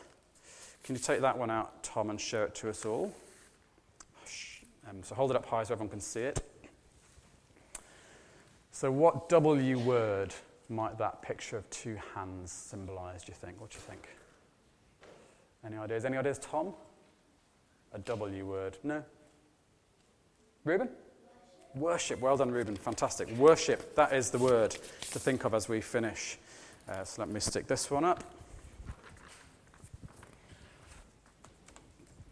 Can 0.83 0.97
you 0.97 1.01
take 1.01 1.21
that 1.21 1.39
one 1.39 1.53
out, 1.53 1.85
Tom, 1.85 2.11
and 2.11 2.21
show 2.21 2.43
it 2.43 2.55
to 2.57 2.69
us 2.69 2.85
all? 2.85 3.15
Um, 4.89 5.05
so 5.05 5.15
hold 5.15 5.31
it 5.31 5.37
up 5.37 5.47
high 5.47 5.63
so 5.63 5.75
everyone 5.75 5.91
can 5.91 6.01
see 6.01 6.23
it. 6.23 6.45
So, 8.73 8.91
what 8.91 9.29
W 9.29 9.79
word 9.79 10.35
might 10.69 10.99
that 10.99 11.23
picture 11.23 11.57
of 11.57 11.71
two 11.71 11.97
hands 12.15 12.51
symbolize, 12.51 13.23
do 13.23 13.31
you 13.31 13.37
think? 13.37 13.61
What 13.61 13.71
do 13.71 13.77
you 13.77 13.83
think? 13.83 14.09
Any 15.65 15.77
ideas? 15.77 16.05
Any 16.05 16.17
ideas, 16.17 16.41
Tom? 16.41 16.75
A 17.93 18.01
W 18.01 18.47
word? 18.47 18.79
No? 18.83 19.05
Reuben? 20.65 20.89
Worship. 21.75 22.21
Well 22.21 22.37
done, 22.37 22.51
Reuben. 22.51 22.77
Fantastic. 22.77 23.29
Worship. 23.37 23.95
That 23.95 24.13
is 24.13 24.31
the 24.31 24.39
word 24.39 24.73
to 25.13 25.19
think 25.19 25.45
of 25.45 25.55
as 25.55 25.69
we 25.69 25.81
finish. 25.81 26.37
Uh, 26.89 27.05
so 27.05 27.23
let 27.23 27.29
me 27.29 27.39
stick 27.39 27.69
this 27.69 27.91
one 27.91 28.05
up. 28.05 28.25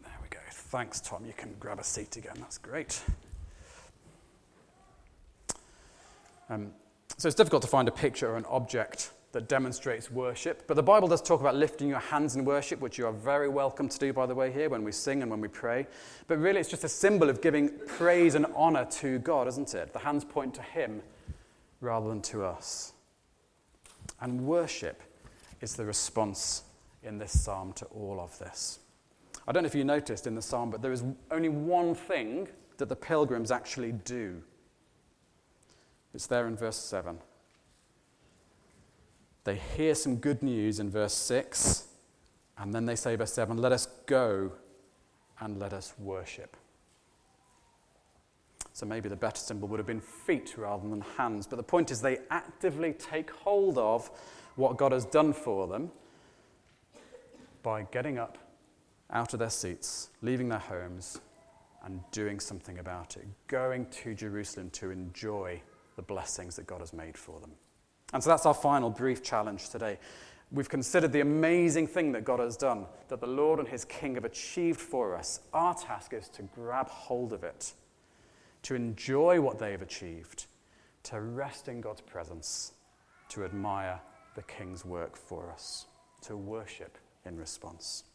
There 0.03 0.11
we 0.21 0.27
go. 0.29 0.39
Thanks, 0.51 0.99
Tom. 0.99 1.23
You 1.25 1.33
can 1.37 1.55
grab 1.59 1.79
a 1.79 1.83
seat 1.83 2.17
again. 2.17 2.35
That's 2.39 2.57
great. 2.57 3.01
Um, 6.49 6.71
so 7.17 7.27
it's 7.27 7.35
difficult 7.35 7.61
to 7.61 7.69
find 7.69 7.87
a 7.87 7.91
picture 7.91 8.31
or 8.31 8.35
an 8.35 8.45
object 8.45 9.11
that 9.31 9.47
demonstrates 9.47 10.09
worship. 10.09 10.63
But 10.67 10.75
the 10.75 10.83
Bible 10.83 11.07
does 11.07 11.21
talk 11.21 11.39
about 11.39 11.55
lifting 11.55 11.87
your 11.87 11.99
hands 11.99 12.35
in 12.35 12.45
worship, 12.45 12.79
which 12.79 12.97
you 12.97 13.05
are 13.05 13.11
very 13.11 13.47
welcome 13.47 13.87
to 13.87 13.99
do, 13.99 14.11
by 14.11 14.25
the 14.25 14.33
way, 14.33 14.51
here 14.51 14.69
when 14.69 14.83
we 14.83 14.91
sing 14.91 15.21
and 15.21 15.29
when 15.29 15.41
we 15.41 15.47
pray. 15.47 15.87
But 16.27 16.39
really, 16.39 16.59
it's 16.59 16.69
just 16.69 16.83
a 16.83 16.89
symbol 16.89 17.29
of 17.29 17.41
giving 17.41 17.69
praise 17.87 18.35
and 18.35 18.45
honor 18.55 18.85
to 18.85 19.19
God, 19.19 19.47
isn't 19.47 19.73
it? 19.75 19.93
The 19.93 19.99
hands 19.99 20.25
point 20.25 20.53
to 20.55 20.61
Him 20.61 21.01
rather 21.81 22.09
than 22.09 22.21
to 22.23 22.43
us. 22.43 22.93
And 24.21 24.45
worship 24.45 25.01
is 25.61 25.75
the 25.75 25.85
response 25.85 26.63
in 27.03 27.17
this 27.17 27.39
psalm 27.39 27.73
to 27.73 27.85
all 27.85 28.19
of 28.19 28.37
this. 28.39 28.79
I 29.47 29.51
don't 29.51 29.63
know 29.63 29.67
if 29.67 29.75
you 29.75 29.83
noticed 29.83 30.27
in 30.27 30.35
the 30.35 30.41
psalm, 30.41 30.71
but 30.71 30.81
there 30.81 30.91
is 30.91 31.03
only 31.31 31.49
one 31.49 31.95
thing 31.95 32.47
that 32.77 32.89
the 32.89 32.95
pilgrims 32.95 33.51
actually 33.51 33.91
do 33.91 34.41
it's 36.13 36.27
there 36.27 36.47
in 36.47 36.55
verse 36.55 36.77
7. 36.77 37.19
They 39.43 39.55
hear 39.55 39.95
some 39.95 40.17
good 40.17 40.43
news 40.43 40.79
in 40.79 40.89
verse 40.89 41.13
6, 41.13 41.87
and 42.57 42.73
then 42.73 42.85
they 42.85 42.95
say, 42.95 43.15
verse 43.15 43.33
7, 43.33 43.57
let 43.57 43.71
us 43.71 43.87
go 44.05 44.51
and 45.39 45.57
let 45.59 45.73
us 45.73 45.93
worship. 45.97 46.57
So 48.73 48.85
maybe 48.85 49.09
the 49.09 49.15
better 49.15 49.39
symbol 49.39 49.67
would 49.69 49.79
have 49.79 49.87
been 49.87 49.99
feet 49.99 50.55
rather 50.57 50.87
than 50.87 51.01
hands. 51.01 51.47
But 51.47 51.57
the 51.57 51.63
point 51.63 51.91
is, 51.91 52.01
they 52.01 52.19
actively 52.29 52.93
take 52.93 53.29
hold 53.29 53.77
of 53.77 54.09
what 54.55 54.77
God 54.77 54.91
has 54.91 55.05
done 55.05 55.33
for 55.33 55.67
them 55.67 55.91
by 57.63 57.83
getting 57.91 58.17
up 58.17 58.37
out 59.11 59.33
of 59.33 59.39
their 59.39 59.49
seats, 59.49 60.09
leaving 60.21 60.49
their 60.49 60.59
homes, 60.59 61.19
and 61.83 62.01
doing 62.11 62.39
something 62.39 62.79
about 62.79 63.17
it, 63.17 63.25
going 63.47 63.85
to 63.87 64.13
Jerusalem 64.13 64.69
to 64.71 64.91
enjoy 64.91 65.61
the 65.95 66.01
blessings 66.01 66.55
that 66.55 66.67
God 66.67 66.79
has 66.79 66.93
made 66.93 67.17
for 67.17 67.39
them. 67.39 67.51
And 68.13 68.23
so 68.23 68.29
that's 68.29 68.45
our 68.45 68.53
final 68.53 68.89
brief 68.89 69.21
challenge 69.21 69.69
today. 69.69 69.99
We've 70.51 70.69
considered 70.69 71.11
the 71.11 71.21
amazing 71.21 71.87
thing 71.87 72.11
that 72.13 72.23
God 72.23 72.39
has 72.39 72.57
done, 72.57 72.85
that 73.09 73.21
the 73.21 73.27
Lord 73.27 73.59
and 73.59 73.67
his 73.67 73.85
King 73.85 74.15
have 74.15 74.25
achieved 74.25 74.79
for 74.79 75.15
us. 75.15 75.41
Our 75.53 75.75
task 75.75 76.13
is 76.13 76.27
to 76.29 76.41
grab 76.41 76.89
hold 76.89 77.33
of 77.33 77.43
it, 77.43 77.73
to 78.63 78.73
enjoy 78.73 79.41
what 79.41 79.59
they 79.59 79.71
have 79.71 79.83
achieved, 79.83 80.47
to 81.03 81.21
rest 81.21 81.67
in 81.67 81.81
God's 81.81 82.01
presence, 82.01 82.73
to 83.29 83.45
admire 83.45 83.99
the 84.35 84.41
King's 84.43 84.83
work 84.83 85.15
for 85.15 85.51
us, 85.51 85.85
to 86.21 86.35
worship 86.35 86.97
in 87.25 87.37
response. 87.37 88.05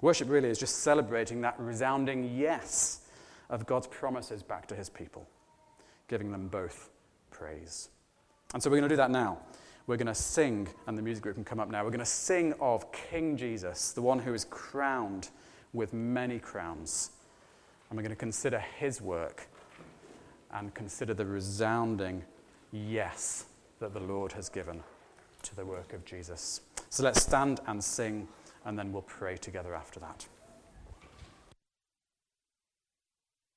Worship 0.00 0.28
really 0.28 0.50
is 0.50 0.58
just 0.58 0.80
celebrating 0.80 1.42
that 1.42 1.54
resounding 1.58 2.36
yes 2.36 3.02
of 3.50 3.66
God's 3.66 3.86
promises 3.86 4.42
back 4.42 4.66
to 4.66 4.74
his 4.74 4.90
people, 4.90 5.28
giving 6.08 6.32
them 6.32 6.48
both 6.48 6.90
praise. 7.30 7.90
And 8.54 8.62
so 8.62 8.70
we're 8.70 8.76
going 8.78 8.88
to 8.88 8.92
do 8.94 8.96
that 8.96 9.10
now. 9.10 9.38
We're 9.86 9.98
going 9.98 10.06
to 10.06 10.14
sing, 10.14 10.68
and 10.86 10.96
the 10.96 11.02
music 11.02 11.22
group 11.22 11.34
can 11.34 11.44
come 11.44 11.60
up 11.60 11.68
now. 11.68 11.84
We're 11.84 11.90
going 11.90 11.98
to 11.98 12.06
sing 12.06 12.54
of 12.60 12.90
King 12.92 13.36
Jesus, 13.36 13.92
the 13.92 14.00
one 14.00 14.18
who 14.18 14.32
is 14.32 14.46
crowned 14.46 15.28
with 15.74 15.92
many 15.92 16.38
crowns. 16.38 17.10
And 17.90 17.98
we're 17.98 18.02
going 18.04 18.14
to 18.14 18.16
consider 18.16 18.60
his 18.60 19.02
work 19.02 19.48
and 20.52 20.72
consider 20.72 21.12
the 21.12 21.26
resounding 21.26 22.22
yes 22.72 23.44
that 23.80 23.92
the 23.92 24.00
Lord 24.00 24.32
has 24.32 24.48
given 24.48 24.82
to 25.42 25.56
the 25.56 25.66
work 25.66 25.92
of 25.92 26.04
Jesus. 26.04 26.62
So 26.88 27.02
let's 27.02 27.20
stand 27.20 27.60
and 27.66 27.82
sing, 27.82 28.28
and 28.64 28.78
then 28.78 28.92
we'll 28.92 29.02
pray 29.02 29.36
together 29.36 29.74
after 29.74 30.00
that. 30.00 30.26